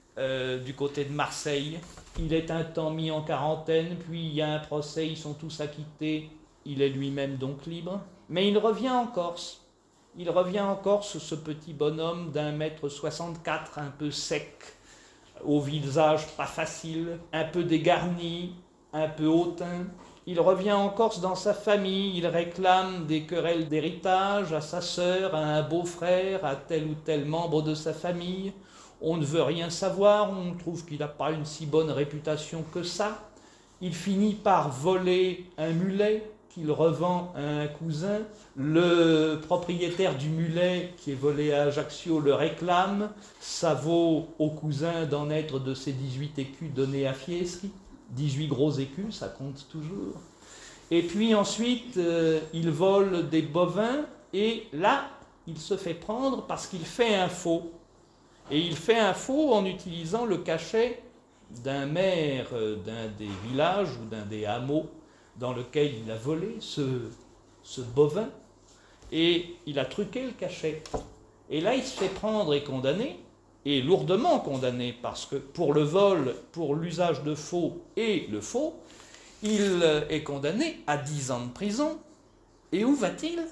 du 0.66 0.74
côté 0.74 1.05
de 1.07 1.12
Marseille. 1.12 1.79
Il 2.18 2.35
est 2.35 2.50
un 2.50 2.62
temps 2.62 2.90
mis 2.90 3.11
en 3.11 3.22
quarantaine, 3.22 3.96
puis 3.96 4.20
il 4.26 4.35
y 4.35 4.42
a 4.42 4.53
un 4.53 4.59
procès, 4.59 5.07
ils 5.07 5.16
sont 5.16 5.33
tous 5.33 5.61
acquittés. 5.61 6.29
Il 6.66 6.83
est 6.83 6.90
lui-même 6.90 7.37
donc 7.37 7.64
libre. 7.64 8.03
Mais 8.29 8.46
il 8.48 8.59
revient 8.59 8.90
en 8.90 9.07
Corse 9.07 9.60
il 10.20 10.28
revient 10.28 10.61
en 10.61 10.76
Corse, 10.76 11.16
ce 11.16 11.35
petit 11.35 11.72
bonhomme 11.72 12.30
d'un 12.30 12.52
mètre 12.52 12.90
soixante-quatre, 12.90 13.78
un 13.78 13.90
peu 13.90 14.11
sec, 14.11 14.52
au 15.42 15.61
visage 15.61 16.26
pas 16.37 16.44
facile, 16.44 17.18
un 17.33 17.44
peu 17.44 17.64
dégarni, 17.64 18.54
un 18.92 19.09
peu 19.09 19.24
hautain. 19.24 19.87
Il 20.26 20.38
revient 20.38 20.72
en 20.72 20.90
Corse 20.90 21.22
dans 21.22 21.37
sa 21.37 21.54
famille, 21.54 22.18
il 22.18 22.26
réclame 22.26 23.06
des 23.06 23.22
querelles 23.22 23.66
d'héritage 23.66 24.52
à 24.52 24.61
sa 24.61 24.83
sœur, 24.83 25.35
à 25.35 25.38
un 25.38 25.62
beau-frère, 25.62 26.44
à 26.44 26.54
tel 26.54 26.85
ou 26.85 26.94
tel 27.02 27.24
membre 27.24 27.62
de 27.62 27.74
sa 27.74 27.94
famille. 27.94 28.52
On 29.00 29.16
ne 29.16 29.24
veut 29.24 29.42
rien 29.42 29.70
savoir, 29.70 30.30
on 30.30 30.54
trouve 30.54 30.85
qu'il 30.85 30.98
n'a 30.98 31.09
pas 31.09 31.30
une 31.30 31.46
si 31.46 31.64
bonne 31.64 31.90
réputation 31.90 32.62
que 32.74 32.83
ça. 32.83 33.30
Il 33.80 33.94
finit 33.94 34.35
par 34.35 34.68
voler 34.68 35.46
un 35.56 35.70
mulet 35.70 36.30
qu'il 36.50 36.70
revend 36.70 37.32
à 37.36 37.40
un 37.40 37.66
cousin. 37.66 38.20
Le 38.56 39.36
propriétaire 39.36 40.16
du 40.16 40.28
mulet 40.28 40.92
qui 40.98 41.12
est 41.12 41.14
volé 41.14 41.52
à 41.52 41.62
Ajaccio 41.62 42.20
le 42.20 42.34
réclame. 42.34 43.10
Ça 43.40 43.74
vaut 43.74 44.28
au 44.38 44.50
cousin 44.50 45.06
d'en 45.06 45.30
être 45.30 45.58
de 45.58 45.74
ses 45.74 45.92
18 45.92 46.38
écus 46.38 46.72
donnés 46.74 47.06
à 47.06 47.14
Fieschi. 47.14 47.70
18 48.10 48.48
gros 48.48 48.72
écus, 48.72 49.18
ça 49.18 49.28
compte 49.28 49.66
toujours. 49.70 50.20
Et 50.90 51.02
puis 51.02 51.34
ensuite, 51.34 51.96
euh, 51.96 52.40
il 52.52 52.70
vole 52.70 53.28
des 53.28 53.42
bovins 53.42 54.04
et 54.32 54.66
là, 54.72 55.04
il 55.46 55.58
se 55.58 55.76
fait 55.76 55.94
prendre 55.94 56.46
parce 56.46 56.66
qu'il 56.66 56.84
fait 56.84 57.14
un 57.14 57.28
faux. 57.28 57.70
Et 58.50 58.58
il 58.58 58.74
fait 58.74 58.98
un 58.98 59.14
faux 59.14 59.52
en 59.52 59.64
utilisant 59.64 60.26
le 60.26 60.38
cachet 60.38 61.00
d'un 61.62 61.86
maire 61.86 62.48
euh, 62.52 62.76
d'un 62.76 63.06
des 63.16 63.30
villages 63.46 63.90
ou 64.02 64.08
d'un 64.08 64.24
des 64.24 64.44
hameaux 64.44 64.90
dans 65.40 65.55
lequel 65.55 65.92
il 66.05 66.11
a 66.11 66.16
volé 66.16 66.59
ce, 66.61 67.81
bovin 67.94 68.29
et 69.11 69.57
il 69.66 69.79
a 69.79 69.87
truqué 69.87 70.22
le 70.22 70.33
cachet. 70.33 70.83
Et 71.48 71.61
là, 71.61 71.74
il 71.74 71.83
se 71.83 71.98
fait 71.98 72.09
prendre 72.09 72.55
et 72.55 72.62
condamner, 72.62 73.18
et 73.64 73.83
lourdement 73.83 74.38
condamné, 74.38 74.94
parce 75.03 75.26
que 75.26 75.37
pour 75.37 75.72
le 75.72 75.83
vol, 75.83 76.37
pour 76.53 76.76
l'usage 76.76 77.24
de 77.24 77.35
faux 77.35 77.83
et 77.96 78.29
le 78.31 78.40
faux, 78.40 78.74
il 79.42 79.83
est 80.11 80.22
condamné 80.22 80.81
à 80.87 80.96
10 80.96 81.31
ans 81.33 81.46
de 81.46 81.50
prison. 81.50 81.98
Et 82.70 82.85
où 82.85 82.94
va-t-il? 82.94 83.42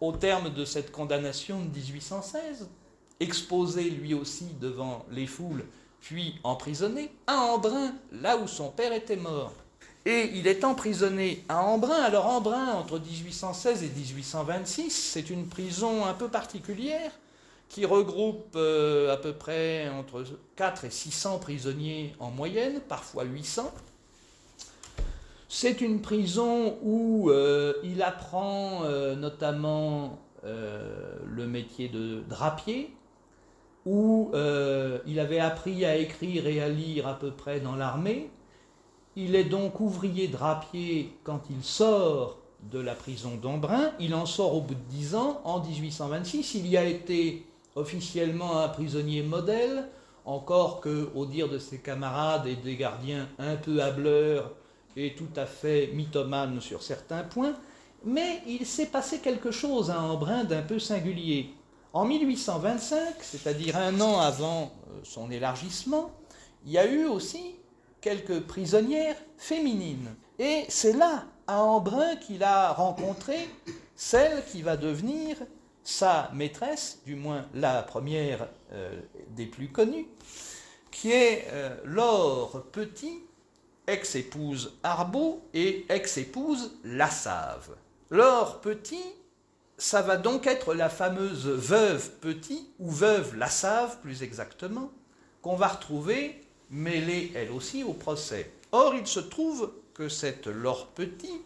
Au 0.00 0.12
terme 0.12 0.54
de 0.54 0.64
cette 0.64 0.92
condamnation 0.92 1.60
de 1.60 1.76
1816, 1.76 2.68
exposé 3.18 3.90
lui 3.90 4.14
aussi 4.14 4.46
devant 4.60 5.04
les 5.10 5.26
foules, 5.26 5.64
puis 6.00 6.36
emprisonné, 6.44 7.10
à 7.26 7.40
Embrun, 7.40 7.94
là 8.12 8.36
où 8.36 8.46
son 8.46 8.70
père 8.70 8.92
était 8.92 9.16
mort. 9.16 9.52
Et 10.06 10.30
il 10.34 10.46
est 10.46 10.64
emprisonné 10.64 11.44
à 11.48 11.62
Embrun. 11.62 12.02
Alors 12.02 12.26
Embrun, 12.26 12.72
entre 12.72 12.98
1816 12.98 13.82
et 13.82 13.88
1826, 13.88 14.90
c'est 14.90 15.30
une 15.30 15.46
prison 15.46 16.06
un 16.06 16.14
peu 16.14 16.28
particulière 16.28 17.12
qui 17.68 17.84
regroupe 17.84 18.54
euh, 18.56 19.12
à 19.12 19.16
peu 19.16 19.32
près 19.32 19.88
entre 19.88 20.24
4 20.56 20.84
et 20.86 20.90
600 20.90 21.38
prisonniers 21.38 22.14
en 22.18 22.30
moyenne, 22.30 22.80
parfois 22.88 23.24
800. 23.24 23.72
C'est 25.48 25.80
une 25.80 26.00
prison 26.00 26.78
où 26.82 27.30
euh, 27.30 27.74
il 27.84 28.02
apprend 28.02 28.84
euh, 28.84 29.14
notamment 29.14 30.18
le 30.44 31.46
métier 31.46 31.88
de 31.88 32.22
drapier, 32.26 32.90
où 33.84 34.30
il 34.32 35.20
avait 35.20 35.40
appris 35.40 35.84
à 35.84 35.96
écrire 35.96 36.46
et 36.46 36.62
à 36.62 36.68
lire 36.70 37.06
à 37.06 37.18
peu 37.18 37.32
près 37.32 37.60
dans 37.60 37.74
l'armée, 37.74 38.30
il 39.18 39.34
est 39.34 39.44
donc 39.44 39.80
ouvrier 39.80 40.28
drapier 40.28 41.12
quand 41.24 41.40
il 41.50 41.64
sort 41.64 42.38
de 42.70 42.78
la 42.78 42.94
prison 42.94 43.32
d'Embrun. 43.34 43.90
Il 43.98 44.14
en 44.14 44.26
sort 44.26 44.54
au 44.54 44.60
bout 44.60 44.74
de 44.74 44.90
dix 44.90 45.16
ans, 45.16 45.40
en 45.42 45.60
1826. 45.60 46.54
Il 46.54 46.68
y 46.68 46.76
a 46.76 46.84
été 46.84 47.44
officiellement 47.74 48.60
un 48.60 48.68
prisonnier 48.68 49.22
modèle, 49.22 49.88
encore 50.24 50.80
que, 50.80 51.10
au 51.16 51.26
dire 51.26 51.48
de 51.48 51.58
ses 51.58 51.78
camarades 51.78 52.46
et 52.46 52.54
des 52.54 52.76
gardiens 52.76 53.28
un 53.40 53.56
peu 53.56 53.82
hableurs 53.82 54.52
et 54.96 55.16
tout 55.16 55.28
à 55.34 55.46
fait 55.46 55.90
mythomane 55.94 56.60
sur 56.60 56.82
certains 56.82 57.24
points. 57.24 57.54
Mais 58.04 58.40
il 58.46 58.66
s'est 58.66 58.86
passé 58.86 59.18
quelque 59.18 59.50
chose 59.50 59.90
à 59.90 60.00
Embrun 60.00 60.44
d'un 60.44 60.62
peu 60.62 60.78
singulier. 60.78 61.50
En 61.92 62.04
1825, 62.04 63.14
c'est-à-dire 63.20 63.76
un 63.76 64.00
an 64.00 64.20
avant 64.20 64.70
euh, 64.90 65.00
son 65.02 65.28
élargissement, 65.32 66.12
il 66.64 66.72
y 66.72 66.78
a 66.78 66.86
eu 66.86 67.06
aussi 67.06 67.57
quelques 68.00 68.40
prisonnières 68.40 69.16
féminines. 69.36 70.14
Et 70.38 70.64
c'est 70.68 70.92
là, 70.92 71.24
à 71.46 71.62
Embrun, 71.62 72.16
qu'il 72.16 72.42
a 72.42 72.72
rencontré 72.72 73.48
celle 73.96 74.44
qui 74.44 74.62
va 74.62 74.76
devenir 74.76 75.36
sa 75.82 76.30
maîtresse, 76.34 77.00
du 77.06 77.16
moins 77.16 77.46
la 77.54 77.82
première 77.82 78.48
euh, 78.72 79.00
des 79.30 79.46
plus 79.46 79.68
connues, 79.68 80.06
qui 80.90 81.12
est 81.12 81.46
euh, 81.50 81.74
Laure 81.84 82.64
Petit, 82.72 83.22
ex-épouse 83.86 84.78
Arbeau 84.82 85.42
et 85.54 85.86
ex-épouse 85.88 86.78
Lassave. 86.84 87.70
Laure 88.10 88.60
Petit, 88.60 89.04
ça 89.78 90.02
va 90.02 90.16
donc 90.16 90.46
être 90.46 90.74
la 90.74 90.90
fameuse 90.90 91.46
veuve 91.46 92.10
Petit, 92.20 92.68
ou 92.78 92.90
veuve 92.90 93.36
Lassave 93.36 93.98
plus 94.00 94.22
exactement, 94.22 94.92
qu'on 95.40 95.56
va 95.56 95.68
retrouver 95.68 96.47
mêlée 96.70 97.32
elle 97.34 97.50
aussi 97.50 97.84
au 97.84 97.92
procès. 97.92 98.50
Or, 98.72 98.94
il 98.94 99.06
se 99.06 99.20
trouve 99.20 99.72
que 99.94 100.08
cette 100.08 100.46
Laure 100.46 100.88
Petit, 100.88 101.40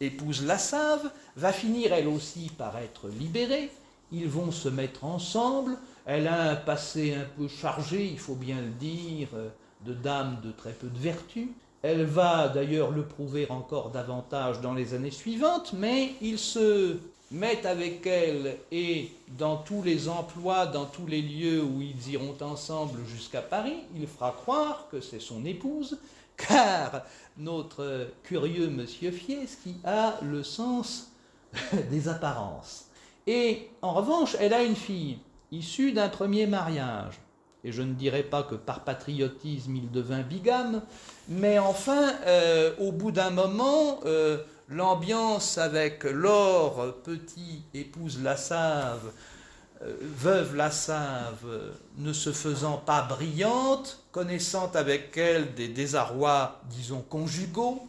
épouse 0.00 0.44
Lassave, 0.44 1.10
va 1.36 1.52
finir 1.52 1.92
elle 1.92 2.08
aussi 2.08 2.50
par 2.56 2.76
être 2.78 3.08
libérée. 3.08 3.70
Ils 4.10 4.28
vont 4.28 4.50
se 4.50 4.68
mettre 4.68 5.04
ensemble. 5.04 5.76
Elle 6.06 6.26
a 6.26 6.50
un 6.50 6.56
passé 6.56 7.14
un 7.14 7.26
peu 7.36 7.48
chargé, 7.48 8.06
il 8.06 8.18
faut 8.18 8.34
bien 8.34 8.60
le 8.60 8.70
dire, 8.70 9.28
de 9.84 9.92
dame 9.92 10.40
de 10.42 10.50
très 10.50 10.72
peu 10.72 10.88
de 10.88 10.98
vertu. 10.98 11.52
Elle 11.82 12.04
va 12.04 12.48
d'ailleurs 12.48 12.90
le 12.90 13.04
prouver 13.04 13.46
encore 13.50 13.90
davantage 13.90 14.60
dans 14.60 14.74
les 14.74 14.94
années 14.94 15.12
suivantes, 15.12 15.72
mais 15.74 16.14
il 16.20 16.38
se 16.38 16.98
mettent 17.30 17.66
avec 17.66 18.06
elle 18.06 18.56
et 18.72 19.10
dans 19.36 19.56
tous 19.56 19.82
les 19.82 20.08
emplois, 20.08 20.66
dans 20.66 20.86
tous 20.86 21.06
les 21.06 21.22
lieux 21.22 21.62
où 21.62 21.82
ils 21.82 22.12
iront 22.12 22.36
ensemble 22.40 23.00
jusqu'à 23.06 23.42
Paris, 23.42 23.78
il 23.94 24.06
fera 24.06 24.32
croire 24.32 24.86
que 24.90 25.00
c'est 25.00 25.20
son 25.20 25.44
épouse, 25.44 25.98
car 26.36 27.02
notre 27.36 28.08
curieux 28.22 28.68
monsieur 28.68 29.10
qui 29.10 29.76
a 29.84 30.14
le 30.22 30.42
sens 30.42 31.10
des 31.90 32.08
apparences. 32.08 32.86
Et 33.26 33.68
en 33.82 33.92
revanche, 33.92 34.36
elle 34.40 34.54
a 34.54 34.62
une 34.62 34.76
fille 34.76 35.18
issue 35.52 35.92
d'un 35.92 36.08
premier 36.08 36.46
mariage. 36.46 37.14
Et 37.64 37.72
je 37.72 37.82
ne 37.82 37.92
dirais 37.92 38.22
pas 38.22 38.44
que 38.44 38.54
par 38.54 38.84
patriotisme 38.84 39.74
il 39.76 39.90
devint 39.90 40.22
bigame, 40.22 40.80
mais 41.28 41.58
enfin, 41.58 42.12
euh, 42.26 42.72
au 42.78 42.92
bout 42.92 43.10
d'un 43.10 43.30
moment, 43.30 44.00
euh, 44.06 44.38
l'ambiance 44.68 45.58
avec 45.58 46.04
Laure, 46.04 46.94
petit, 47.02 47.62
épouse 47.74 48.22
Lassave, 48.22 49.12
euh, 49.82 49.94
veuve 50.00 50.56
Lassave, 50.56 51.72
ne 51.96 52.12
se 52.12 52.32
faisant 52.32 52.76
pas 52.76 53.02
brillante, 53.02 54.04
connaissant 54.12 54.70
avec 54.74 55.16
elle 55.16 55.54
des 55.54 55.68
désarrois, 55.68 56.60
disons, 56.70 57.02
conjugaux, 57.02 57.88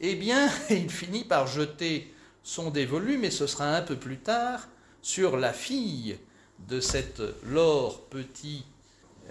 eh 0.00 0.14
bien, 0.14 0.50
il 0.70 0.90
finit 0.90 1.24
par 1.24 1.46
jeter 1.46 2.12
son 2.42 2.70
dévolu, 2.70 3.18
mais 3.18 3.30
ce 3.30 3.46
sera 3.46 3.76
un 3.76 3.82
peu 3.82 3.96
plus 3.96 4.18
tard, 4.18 4.68
sur 5.00 5.36
la 5.36 5.52
fille 5.52 6.18
de 6.68 6.80
cette 6.80 7.22
Laure 7.44 8.02
Petit 8.02 8.64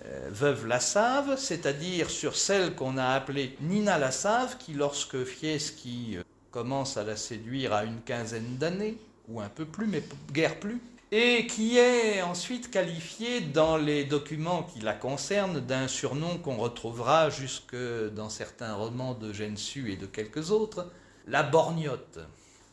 euh, 0.06 0.30
veuve 0.32 0.68
Lassave, 0.68 1.38
c'est-à-dire 1.38 2.10
sur 2.10 2.36
celle 2.36 2.76
qu'on 2.76 2.98
a 2.98 3.10
appelée 3.10 3.56
Nina 3.62 3.98
Lassave, 3.98 4.58
qui 4.58 4.74
lorsque 4.74 5.24
Fieschi 5.24 6.18
euh, 6.18 6.24
commence 6.52 6.98
à 6.98 7.04
la 7.04 7.16
séduire 7.16 7.74
à 7.74 7.86
une 7.86 8.02
quinzaine 8.02 8.58
d'années, 8.58 8.98
ou 9.30 9.42
un 9.42 9.50
peu 9.50 9.66
plus, 9.66 9.88
mais 9.88 10.04
guère 10.32 10.60
plus, 10.60 10.82
et 11.12 11.46
qui 11.48 11.78
est 11.78 12.22
ensuite 12.22 12.72
qualifiée 12.72 13.42
dans 13.42 13.76
les 13.78 14.06
documents 14.06 14.64
qui 14.64 14.80
la 14.80 14.94
concernent 14.94 15.60
d'un 15.60 15.88
surnom 15.88 16.38
qu'on 16.38 16.56
retrouvera 16.56 17.30
jusque 17.30 17.76
dans 18.16 18.30
certains 18.30 18.74
romans 18.76 19.14
de 19.14 19.34
Gensu 19.34 19.92
et 19.92 19.98
de 19.98 20.06
quelques 20.06 20.52
autres, 20.52 20.90
la 21.28 21.44
borgnotte, 21.44 22.20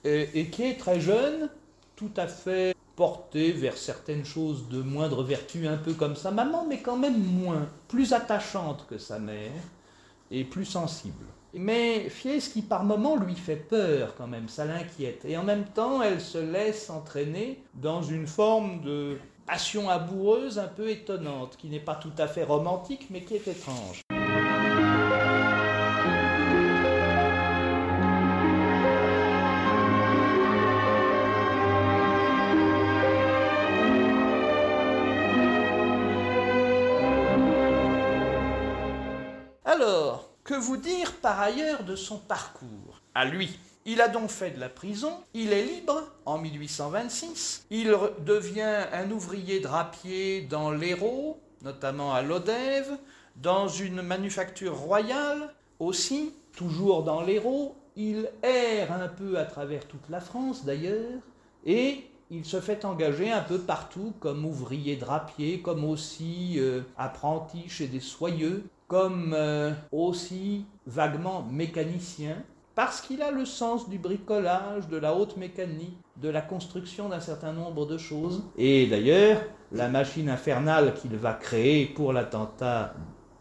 et, 0.04 0.48
qui 0.50 0.62
est 0.62 0.78
très 0.78 1.00
jeune, 1.00 1.50
tout 1.96 2.12
à 2.16 2.28
fait 2.28 2.74
porté 2.94 3.52
vers 3.52 3.76
certaines 3.76 4.24
choses 4.24 4.68
de 4.68 4.82
moindre 4.82 5.22
vertu, 5.22 5.66
un 5.66 5.76
peu 5.76 5.94
comme 5.94 6.16
sa 6.16 6.30
maman, 6.30 6.64
mais 6.68 6.80
quand 6.80 6.96
même 6.96 7.22
moins, 7.22 7.68
plus 7.88 8.12
attachante 8.12 8.86
que 8.88 8.98
sa 8.98 9.18
mère 9.18 9.50
et 10.30 10.44
plus 10.44 10.64
sensible. 10.64 11.24
Mais 11.54 12.08
Fieschi, 12.10 12.62
par 12.62 12.84
moments, 12.84 13.16
lui 13.16 13.34
fait 13.34 13.56
peur 13.56 14.14
quand 14.16 14.26
même, 14.26 14.48
ça 14.48 14.64
l'inquiète. 14.64 15.24
Et 15.24 15.36
en 15.36 15.44
même 15.44 15.64
temps, 15.64 16.02
elle 16.02 16.20
se 16.20 16.38
laisse 16.38 16.90
entraîner 16.90 17.62
dans 17.74 18.02
une 18.02 18.26
forme 18.26 18.82
de 18.82 19.18
passion 19.46 19.88
amoureuse 19.88 20.58
un 20.58 20.68
peu 20.68 20.90
étonnante, 20.90 21.56
qui 21.56 21.68
n'est 21.68 21.80
pas 21.80 21.94
tout 21.94 22.12
à 22.18 22.26
fait 22.26 22.44
romantique, 22.44 23.06
mais 23.10 23.22
qui 23.22 23.34
est 23.34 23.48
étrange. 23.48 24.02
Vous 40.58 40.76
dire 40.76 41.12
par 41.14 41.40
ailleurs 41.40 41.84
de 41.84 41.96
son 41.96 42.18
parcours. 42.18 43.00
À 43.14 43.24
lui. 43.24 43.58
Il 43.84 44.02
a 44.02 44.08
donc 44.08 44.28
fait 44.28 44.50
de 44.50 44.60
la 44.60 44.68
prison, 44.68 45.12
il 45.32 45.52
est 45.52 45.64
libre 45.64 46.02
en 46.26 46.36
1826, 46.36 47.66
il 47.70 47.96
devient 48.26 48.84
un 48.92 49.10
ouvrier 49.10 49.60
drapier 49.60 50.42
dans 50.42 50.70
l'Hérault, 50.70 51.40
notamment 51.62 52.12
à 52.12 52.20
Lodève, 52.20 52.98
dans 53.36 53.66
une 53.66 54.02
manufacture 54.02 54.76
royale 54.76 55.54
aussi, 55.78 56.34
toujours 56.54 57.02
dans 57.02 57.22
l'Hérault, 57.22 57.76
il 57.96 58.28
erre 58.42 58.92
un 58.92 59.08
peu 59.08 59.38
à 59.38 59.44
travers 59.44 59.86
toute 59.86 60.08
la 60.10 60.20
France 60.20 60.66
d'ailleurs, 60.66 61.22
et 61.64 62.04
il 62.30 62.44
se 62.44 62.60
fait 62.60 62.84
engager 62.84 63.32
un 63.32 63.40
peu 63.40 63.58
partout 63.58 64.12
comme 64.20 64.44
ouvrier 64.44 64.96
drapier, 64.96 65.60
comme 65.60 65.84
aussi 65.84 66.56
euh, 66.58 66.82
apprenti 66.98 67.68
chez 67.68 67.86
des 67.86 68.00
soyeux, 68.00 68.64
comme 68.88 69.34
euh, 69.36 69.72
aussi 69.92 70.64
vaguement 70.86 71.46
mécanicien, 71.50 72.36
parce 72.74 73.00
qu'il 73.00 73.22
a 73.22 73.30
le 73.30 73.44
sens 73.44 73.88
du 73.88 73.98
bricolage, 73.98 74.88
de 74.88 74.96
la 74.96 75.14
haute 75.14 75.36
mécanique, 75.36 75.98
de 76.16 76.28
la 76.28 76.40
construction 76.40 77.08
d'un 77.08 77.20
certain 77.20 77.52
nombre 77.52 77.86
de 77.86 77.98
choses. 77.98 78.42
Et 78.56 78.86
d'ailleurs, 78.86 79.42
la 79.72 79.88
machine 79.88 80.30
infernale 80.30 80.94
qu'il 80.94 81.16
va 81.16 81.34
créer 81.34 81.86
pour 81.86 82.12
l'attentat 82.12 82.94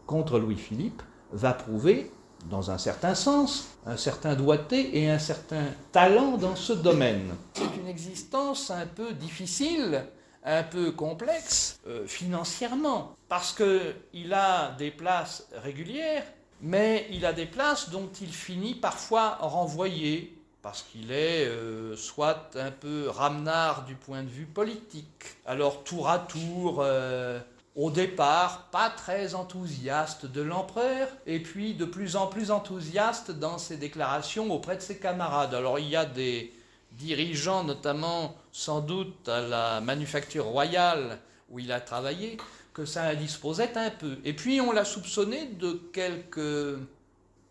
contre 0.06 0.38
Louis-Philippe 0.38 1.02
va 1.32 1.52
prouver, 1.52 2.10
dans 2.48 2.70
un 2.70 2.78
certain 2.78 3.14
sens, 3.14 3.76
un 3.86 3.96
certain 3.96 4.34
doigté 4.34 4.98
et 4.98 5.10
un 5.10 5.18
certain 5.18 5.64
talent 5.92 6.36
dans 6.36 6.56
ce 6.56 6.72
domaine. 6.72 7.34
C'est 7.54 7.76
une 7.80 7.88
existence 7.88 8.70
un 8.70 8.86
peu 8.86 9.12
difficile, 9.12 10.04
un 10.48 10.62
peu 10.62 10.92
complexe 10.92 11.78
euh, 11.86 12.06
financièrement, 12.06 13.16
parce 13.28 13.52
qu'il 13.52 14.32
a 14.32 14.72
des 14.78 14.90
places 14.90 15.46
régulières, 15.62 16.24
mais 16.60 17.06
il 17.10 17.26
a 17.26 17.32
des 17.32 17.46
places 17.46 17.90
dont 17.90 18.08
il 18.20 18.32
finit 18.32 18.74
parfois 18.74 19.36
renvoyé, 19.40 20.34
parce 20.62 20.82
qu'il 20.82 21.12
est 21.12 21.46
euh, 21.46 21.96
soit 21.96 22.50
un 22.56 22.70
peu 22.70 23.08
ramenard 23.08 23.84
du 23.84 23.94
point 23.94 24.22
de 24.22 24.28
vue 24.28 24.46
politique. 24.46 25.36
Alors 25.46 25.84
tour 25.84 26.08
à 26.08 26.18
tour, 26.18 26.80
euh, 26.80 27.38
au 27.76 27.90
départ, 27.90 28.68
pas 28.72 28.90
très 28.90 29.34
enthousiaste 29.34 30.26
de 30.26 30.42
l'empereur, 30.42 31.08
et 31.26 31.40
puis 31.40 31.74
de 31.74 31.84
plus 31.84 32.16
en 32.16 32.26
plus 32.26 32.50
enthousiaste 32.50 33.30
dans 33.30 33.58
ses 33.58 33.76
déclarations 33.76 34.50
auprès 34.50 34.76
de 34.76 34.82
ses 34.82 34.98
camarades. 34.98 35.54
Alors 35.54 35.78
il 35.78 35.88
y 35.88 35.96
a 35.96 36.06
des 36.06 36.52
dirigeants, 36.98 37.64
notamment 37.64 38.34
sans 38.52 38.80
doute 38.80 39.28
à 39.28 39.40
la 39.40 39.80
manufacture 39.80 40.44
royale 40.44 41.18
où 41.50 41.58
il 41.58 41.72
a 41.72 41.80
travaillé, 41.80 42.36
que 42.74 42.84
ça 42.84 43.04
indisposait 43.04 43.76
un 43.76 43.90
peu. 43.90 44.18
Et 44.24 44.34
puis 44.34 44.60
on 44.60 44.72
l'a 44.72 44.84
soupçonné 44.84 45.46
de 45.46 45.72
quelques 45.92 46.78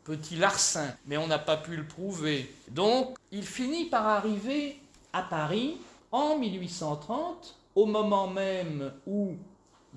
petits 0.04 0.36
larcins, 0.36 0.94
mais 1.06 1.18
on 1.18 1.28
n'a 1.28 1.40
pas 1.40 1.58
pu 1.58 1.76
le 1.76 1.88
prouver. 1.88 2.54
Donc 2.70 3.18
il 3.32 3.46
finit 3.46 3.86
par 3.86 4.06
arriver 4.06 4.80
à 5.14 5.24
Paris 5.24 5.78
en 6.12 6.38
1830, 6.38 7.56
au 7.76 7.86
moment 7.86 8.28
même 8.28 8.92
où 9.06 9.36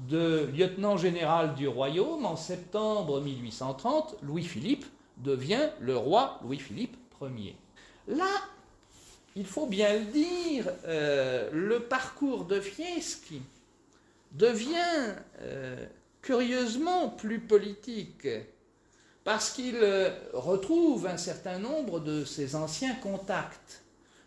de 0.09 0.49
lieutenant 0.55 0.97
général 0.97 1.55
du 1.55 1.69
royaume, 1.69 2.25
en 2.25 2.37
septembre 2.37 3.21
1830, 3.21 4.17
Louis-Philippe 4.23 4.87
devient 5.19 5.69
le 5.81 5.97
roi 5.97 6.39
Louis-Philippe 6.43 6.97
Ier. 7.21 7.57
Là, 8.09 8.25
il 9.41 9.47
faut 9.47 9.67
bien 9.67 9.95
le 9.95 10.05
dire, 10.05 10.67
euh, 10.85 11.49
le 11.51 11.81
parcours 11.81 12.45
de 12.45 12.61
Fieschi 12.61 13.41
devient 14.33 15.15
euh, 15.41 15.87
curieusement 16.21 17.09
plus 17.09 17.41
politique 17.41 18.29
parce 19.25 19.51
qu'il 19.51 19.77
euh, 19.77 20.11
retrouve 20.35 21.07
un 21.07 21.17
certain 21.17 21.59
nombre 21.59 22.01
de 22.01 22.27
ses 22.27 22.55
anciens 22.55 22.95
contacts. 22.97 23.83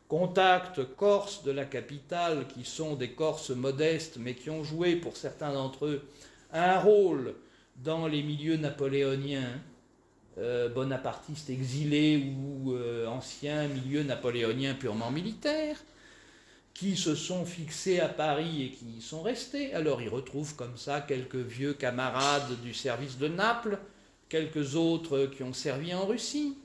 Contacts 0.08 0.84
corses 0.96 1.44
de 1.44 1.52
la 1.52 1.66
capitale 1.66 2.48
qui 2.48 2.66
sont 2.66 2.96
des 2.96 3.12
Corses 3.12 3.52
modestes 3.52 4.18
mais 4.18 4.34
qui 4.34 4.50
ont 4.50 4.64
joué 4.64 4.96
pour 4.96 5.16
certains 5.16 5.54
d'entre 5.54 5.86
eux 5.86 6.02
un 6.52 6.80
rôle 6.80 7.36
dans 7.76 8.08
les 8.08 8.24
milieux 8.24 8.58
napoléoniens 8.58 9.62
euh, 10.40 10.70
bonapartistes 10.70 11.50
exilés 11.50 12.34
ou 12.38 12.74
euh, 12.74 13.06
anciens 13.08 13.68
milieux 13.68 14.04
napoléoniens 14.04 14.74
purement 14.74 15.12
militaires, 15.12 15.78
qui 16.74 16.98
se 16.98 17.14
sont 17.14 17.46
fixés 17.46 18.00
à 18.00 18.10
Paris 18.10 18.64
et 18.64 18.70
qui 18.72 18.86
y 18.98 19.02
sont 19.02 19.22
restés. 19.22 19.74
Alors 19.74 20.02
il 20.02 20.10
retrouve 20.10 20.56
comme 20.56 20.76
ça 20.78 21.02
quelques 21.02 21.36
vieux 21.36 21.74
camarades 21.74 22.60
du 22.64 22.74
service 22.74 23.18
de 23.18 23.28
Naples, 23.28 23.78
quelques 24.28 24.76
autres 24.76 25.28
qui 25.28 25.44
ont 25.44 25.54
servi 25.54 25.94
en 25.94 26.08
Russie. 26.08 26.58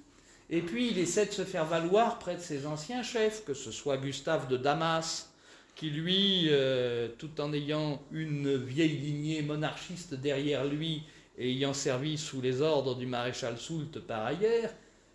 Et 0.51 0.63
puis 0.63 0.89
il 0.89 0.99
essaie 0.99 1.27
de 1.27 1.33
se 1.33 1.45
faire 1.45 1.67
valoir 1.67 2.19
près 2.19 2.37
de 2.37 2.41
ses 2.41 2.67
anciens 2.67 3.03
chefs, 3.03 3.45
que 3.45 3.53
ce 3.53 3.71
soit 3.71 3.99
Gustave 3.99 4.49
de 4.49 4.57
Damas, 4.57 5.31
qui 5.79 5.91
lui, 5.91 6.47
euh, 6.49 7.09
tout 7.19 7.41
en 7.41 7.53
ayant 7.53 8.03
une 8.11 8.57
vieille 8.57 8.97
lignée 8.97 9.43
monarchiste 9.43 10.15
derrière 10.15 10.65
lui, 10.65 11.05
ayant 11.39 11.75
servi 11.75 12.19
sous 12.19 12.41
les 12.41 12.61
ordres 12.61 12.95
du 12.97 13.07
maréchal 13.07 13.59
Soult 13.59 14.01
par 14.07 14.27
ailleurs, 14.27 14.71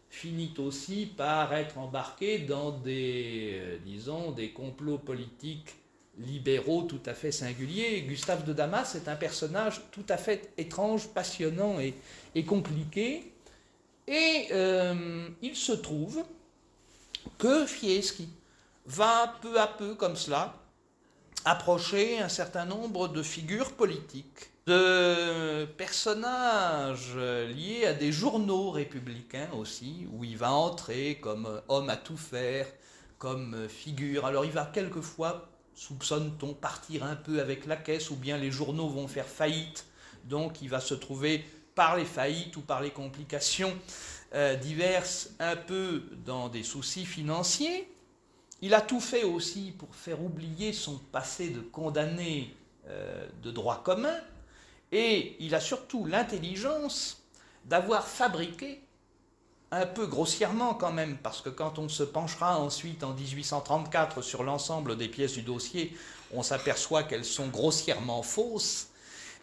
finit 0.09 0.53
aussi 0.59 1.07
par 1.07 1.53
être 1.53 1.79
embarqué 1.79 2.39
dans 2.39 2.71
des, 2.71 3.53
euh, 3.55 3.77
disons, 3.83 4.31
des 4.31 4.51
complots 4.51 4.99
politiques 4.99 5.75
libéraux 6.19 6.83
tout 6.83 7.01
à 7.07 7.15
fait 7.15 7.31
singuliers. 7.31 8.01
Gustave 8.01 8.45
de 8.45 8.53
Damas 8.53 8.93
est 8.93 9.07
un 9.07 9.15
personnage 9.15 9.81
tout 9.91 10.05
à 10.09 10.17
fait 10.17 10.53
étrange, 10.57 11.07
passionnant 11.07 11.79
et, 11.79 12.45
compliqué. 12.45 13.33
Et 14.07 14.47
euh, 14.51 15.27
il 15.41 15.55
se 15.55 15.71
trouve 15.71 16.23
que 17.39 17.65
Fieschi 17.65 18.29
va 18.85 19.33
peu 19.41 19.59
à 19.59 19.65
peu, 19.65 19.95
comme 19.95 20.15
cela, 20.15 20.61
approcher 21.43 22.19
un 22.19 22.29
certain 22.29 22.65
nombre 22.65 23.07
de 23.07 23.23
figures 23.23 23.71
politiques 23.71 24.52
de 24.65 25.65
personnages 25.65 27.15
liés 27.15 27.85
à 27.85 27.93
des 27.93 28.11
journaux 28.11 28.71
républicains 28.71 29.49
aussi, 29.57 30.07
où 30.13 30.23
il 30.23 30.37
va 30.37 30.51
entrer 30.51 31.19
comme 31.21 31.61
homme 31.67 31.89
à 31.89 31.97
tout 31.97 32.17
faire, 32.17 32.67
comme 33.17 33.67
figure. 33.67 34.25
Alors 34.25 34.45
il 34.45 34.51
va 34.51 34.65
quelquefois, 34.65 35.49
soupçonne-t-on, 35.75 36.53
partir 36.53 37.03
un 37.03 37.15
peu 37.15 37.41
avec 37.41 37.65
la 37.65 37.75
caisse, 37.75 38.09
ou 38.09 38.15
bien 38.15 38.37
les 38.37 38.51
journaux 38.51 38.87
vont 38.87 39.07
faire 39.07 39.27
faillite, 39.27 39.85
donc 40.25 40.61
il 40.61 40.69
va 40.69 40.79
se 40.79 40.93
trouver 40.93 41.43
par 41.75 41.97
les 41.97 42.05
faillites 42.05 42.55
ou 42.57 42.61
par 42.61 42.81
les 42.81 42.91
complications 42.91 43.73
euh, 44.33 44.55
diverses, 44.55 45.31
un 45.39 45.55
peu 45.55 46.03
dans 46.25 46.49
des 46.49 46.63
soucis 46.63 47.05
financiers. 47.05 47.89
Il 48.61 48.73
a 48.73 48.81
tout 48.81 49.01
fait 49.01 49.23
aussi 49.23 49.73
pour 49.77 49.93
faire 49.93 50.21
oublier 50.23 50.71
son 50.71 50.97
passé 50.97 51.49
de 51.49 51.59
condamné 51.59 52.55
euh, 52.87 53.27
de 53.41 53.51
droit 53.51 53.81
commun, 53.83 54.17
et 54.93 55.35
il 55.39 55.55
a 55.55 55.59
surtout 55.59 56.05
l'intelligence 56.05 57.23
d'avoir 57.65 58.07
fabriqué, 58.07 58.79
un 59.71 59.87
peu 59.87 60.05
grossièrement 60.05 60.75
quand 60.75 60.91
même, 60.91 61.17
parce 61.17 61.41
que 61.41 61.49
quand 61.49 61.79
on 61.79 61.89
se 61.89 62.03
penchera 62.03 62.59
ensuite 62.59 63.03
en 63.03 63.13
1834 63.13 64.21
sur 64.21 64.43
l'ensemble 64.43 64.95
des 64.95 65.07
pièces 65.07 65.33
du 65.33 65.41
dossier, 65.41 65.97
on 66.31 66.43
s'aperçoit 66.43 67.03
qu'elles 67.03 67.25
sont 67.25 67.47
grossièrement 67.47 68.21
fausses, 68.21 68.89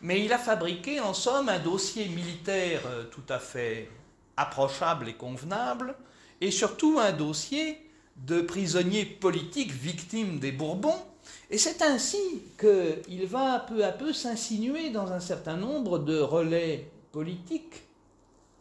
mais 0.01 0.25
il 0.25 0.33
a 0.33 0.39
fabriqué 0.39 1.01
en 1.01 1.15
somme 1.15 1.49
un 1.49 1.59
dossier 1.59 2.07
militaire 2.07 2.83
euh, 2.87 3.05
tout 3.05 3.25
à 3.29 3.41
fait 3.41 3.91
approchable 4.37 5.09
et 5.09 5.15
convenable, 5.15 5.97
et 6.41 6.53
surtout 6.53 7.01
un 7.01 7.11
dossier 7.11 7.91
de 8.17 8.41
prisonniers 8.41 9.05
politiques 9.05 9.73
victimes 9.73 10.39
des 10.39 10.53
Bourbons, 10.53 11.03
et 11.51 11.59
c'est 11.59 11.83
ainsi 11.83 12.43
qu'il 12.59 13.27
va 13.27 13.59
peu 13.61 13.85
à 13.85 13.91
peu 13.91 14.13
s'insinuer 14.13 14.91
dans 14.91 15.13
un 15.13 15.19
certain 15.19 15.57
nombre 15.57 15.99
de 15.99 16.19
relais 16.19 16.89
politiques, 17.11 17.83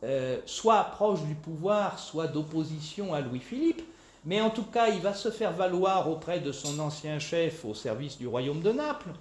euh, 0.04 0.40
soit 0.46 0.84
proches 0.86 1.24
du 1.24 1.36
pouvoir, 1.36 2.00
soit 2.00 2.28
d'opposition 2.28 3.14
à 3.14 3.22
Louis-Philippe, 3.22 3.84
mais 4.26 4.42
en 4.42 4.50
tout 4.50 4.64
cas, 4.64 4.90
il 4.90 5.02
va 5.02 5.14
se 5.14 5.30
faire 5.30 5.54
valoir 5.54 6.10
auprès 6.10 6.40
de 6.40 6.52
son 6.52 6.80
ancien 6.80 7.20
chef 7.20 7.64
au 7.64 7.74
service 7.74 8.18
du 8.18 8.28
royaume 8.28 8.62
de 8.62 8.72
Naples, 8.72 9.12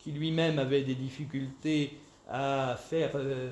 qui 0.00 0.10
lui-même 0.10 0.58
avait 0.58 0.82
des 0.82 0.96
difficultés 0.96 1.96
à 2.28 2.76
faire 2.76 3.12
euh, 3.14 3.50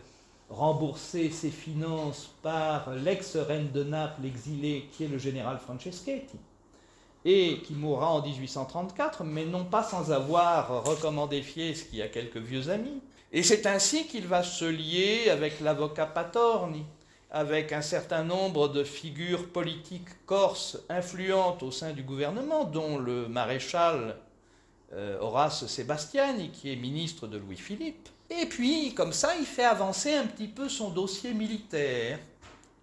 rembourser 0.49 1.31
ses 1.31 1.51
finances 1.51 2.35
par 2.43 2.93
l'ex-reine 2.95 3.71
de 3.73 3.85
Naples 3.85 4.27
exilée, 4.27 4.89
qui 4.93 5.05
est 5.05 5.09
le 5.09 5.18
général 5.18 5.59
Franceschetti, 5.59 6.39
et 7.25 7.59
qui 7.59 7.75
mourra 7.75 8.11
en 8.11 8.23
1834, 8.23 9.25
mais 9.25 9.45
non 9.45 9.64
pas 9.64 9.83
sans 9.83 10.12
avoir 10.12 10.85
recommandé 10.85 11.43
Fieschi 11.43 12.01
à 12.03 12.09
quelques 12.09 12.39
vieux 12.39 12.71
amis. 12.71 13.03
Et 13.33 13.43
c'est 13.43 13.66
ainsi 13.66 14.07
qu'il 14.07 14.27
va 14.27 14.43
se 14.43 14.64
lier 14.64 15.31
avec 15.31 15.61
l'avocat 15.61 16.07
Patorni, 16.07 16.85
avec 17.31 17.73
un 17.73 17.83
certain 17.83 18.25
nombre 18.25 18.68
de 18.68 18.83
figures 18.83 19.49
politiques 19.49 20.27
corses 20.27 20.79
influentes 20.89 21.62
au 21.62 21.71
sein 21.71 21.93
du 21.93 22.03
gouvernement, 22.03 22.64
dont 22.64 22.99
le 22.99 23.29
maréchal 23.29 24.16
euh, 24.93 25.18
Horace 25.21 25.66
Sébastiani, 25.66 26.51
qui 26.51 26.73
est 26.73 26.77
ministre 26.77 27.29
de 27.29 27.39
Louis-Philippe. 27.39 28.09
Et 28.31 28.47
puis, 28.47 28.95
comme 28.95 29.12
ça, 29.12 29.37
il 29.37 29.47
fait 29.47 29.64
avancer 29.64 30.14
un 30.14 30.27
petit 30.27 30.49
peu 30.49 30.68
son 30.68 30.91
dossier 30.91 31.33
militaire. 31.33 32.18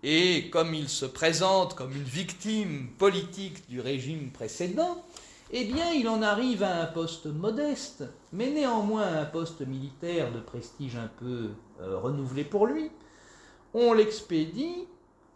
Et 0.03 0.49
comme 0.51 0.73
il 0.73 0.89
se 0.89 1.05
présente 1.05 1.73
comme 1.73 1.91
une 1.91 2.03
victime 2.03 2.89
politique 2.97 3.67
du 3.69 3.81
régime 3.81 4.31
précédent, 4.31 5.03
eh 5.51 5.63
bien, 5.63 5.91
il 5.93 6.09
en 6.09 6.21
arrive 6.21 6.61
à 6.63 6.81
un 6.81 6.85
poste 6.85 7.25
modeste, 7.25 8.03
mais 8.33 8.49
néanmoins 8.49 9.07
un 9.17 9.25
poste 9.25 9.61
militaire 9.61 10.31
de 10.33 10.39
prestige 10.39 10.97
un 10.97 11.09
peu 11.19 11.51
euh, 11.81 11.97
renouvelé 11.99 12.43
pour 12.43 12.67
lui, 12.67 12.91
on 13.73 13.93
l'expédie 13.93 14.87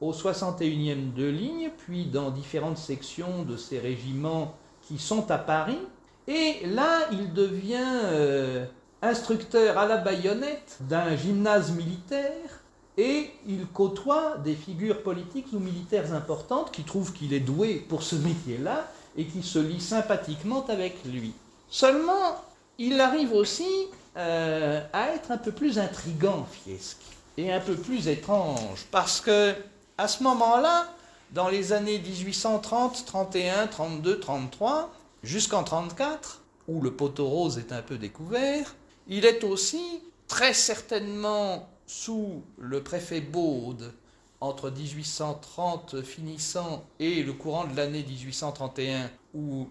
au 0.01 0.11
61e 0.11 1.13
de 1.13 1.25
ligne, 1.25 1.69
puis 1.77 2.05
dans 2.05 2.29
différentes 2.29 2.77
sections 2.77 3.43
de 3.43 3.55
ces 3.55 3.79
régiments 3.79 4.57
qui 4.81 4.97
sont 4.97 5.31
à 5.31 5.37
Paris. 5.37 5.79
Et 6.27 6.65
là, 6.65 7.07
il 7.11 7.33
devient 7.33 7.99
euh, 8.05 8.65
instructeur 9.01 9.77
à 9.77 9.87
la 9.87 9.97
baïonnette 9.97 10.77
d'un 10.81 11.15
gymnase 11.15 11.71
militaire 11.71 12.60
et 13.01 13.31
il 13.47 13.65
côtoie 13.65 14.37
des 14.43 14.53
figures 14.53 15.01
politiques 15.01 15.47
ou 15.53 15.59
militaires 15.59 16.13
importantes 16.13 16.71
qui 16.71 16.83
trouvent 16.83 17.13
qu'il 17.13 17.33
est 17.33 17.39
doué 17.39 17.83
pour 17.89 18.03
ce 18.03 18.15
métier-là 18.15 18.87
et 19.17 19.25
qui 19.25 19.41
se 19.41 19.57
lient 19.57 19.81
sympathiquement 19.81 20.63
avec 20.67 21.03
lui. 21.05 21.33
Seulement, 21.67 22.43
il 22.77 23.01
arrive 23.01 23.33
aussi 23.33 23.87
euh, 24.17 24.81
à 24.93 25.09
être 25.15 25.31
un 25.31 25.39
peu 25.39 25.51
plus 25.51 25.79
intrigant, 25.79 26.45
Fieschi 26.51 26.95
et 27.37 27.51
un 27.51 27.59
peu 27.59 27.75
plus 27.75 28.07
étrange, 28.07 28.85
parce 28.91 29.19
que 29.19 29.55
à 29.97 30.07
ce 30.07 30.21
moment-là, 30.21 30.85
dans 31.31 31.49
les 31.49 31.73
années 31.73 31.97
1830, 31.97 33.05
31, 33.05 33.65
32, 33.65 34.19
33, 34.19 34.93
jusqu'en 35.23 35.63
34, 35.63 36.41
où 36.67 36.81
le 36.81 36.91
poteau 36.91 37.27
rose 37.27 37.57
est 37.57 37.71
un 37.71 37.81
peu 37.81 37.97
découvert, 37.97 38.75
il 39.07 39.25
est 39.25 39.43
aussi 39.43 40.01
très 40.27 40.53
certainement 40.53 41.67
sous 41.91 42.41
le 42.57 42.81
préfet 42.81 43.19
Baude 43.19 43.93
entre 44.39 44.71
1830 44.71 46.01
finissant 46.01 46.87
et 46.99 47.21
le 47.21 47.33
courant 47.33 47.67
de 47.67 47.75
l'année 47.75 48.03
1831 48.03 49.11
où 49.33 49.67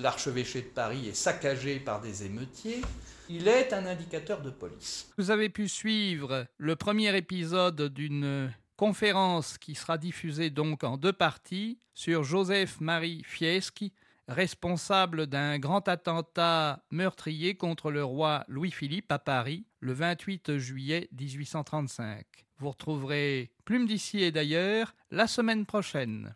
l'archevêché 0.00 0.62
de 0.62 0.66
Paris 0.66 1.08
est 1.08 1.14
saccagé 1.14 1.78
par 1.78 2.00
des 2.00 2.24
émeutiers, 2.24 2.80
il 3.28 3.48
est 3.48 3.74
un 3.74 3.84
indicateur 3.84 4.40
de 4.40 4.48
police. 4.48 5.10
Vous 5.18 5.30
avez 5.30 5.50
pu 5.50 5.68
suivre 5.68 6.46
le 6.56 6.74
premier 6.74 7.14
épisode 7.16 7.82
d'une 7.92 8.50
conférence 8.76 9.58
qui 9.58 9.74
sera 9.74 9.98
diffusée 9.98 10.48
donc 10.48 10.84
en 10.84 10.96
deux 10.96 11.12
parties 11.12 11.78
sur 11.92 12.24
Joseph-Marie 12.24 13.22
Fieschi, 13.26 13.92
responsable 14.28 15.26
d'un 15.26 15.58
grand 15.58 15.88
attentat 15.88 16.82
meurtrier 16.90 17.54
contre 17.54 17.90
le 17.90 18.04
roi 18.04 18.44
Louis-Philippe 18.48 19.10
à 19.10 19.18
Paris 19.18 19.66
le 19.80 19.92
28 19.92 20.58
juillet 20.58 21.08
1835. 21.18 22.24
Vous 22.58 22.70
retrouverez 22.70 23.52
Plume 23.64 23.86
d'ici 23.86 24.22
et 24.22 24.30
d'ailleurs 24.30 24.94
la 25.10 25.26
semaine 25.26 25.66
prochaine. 25.66 26.34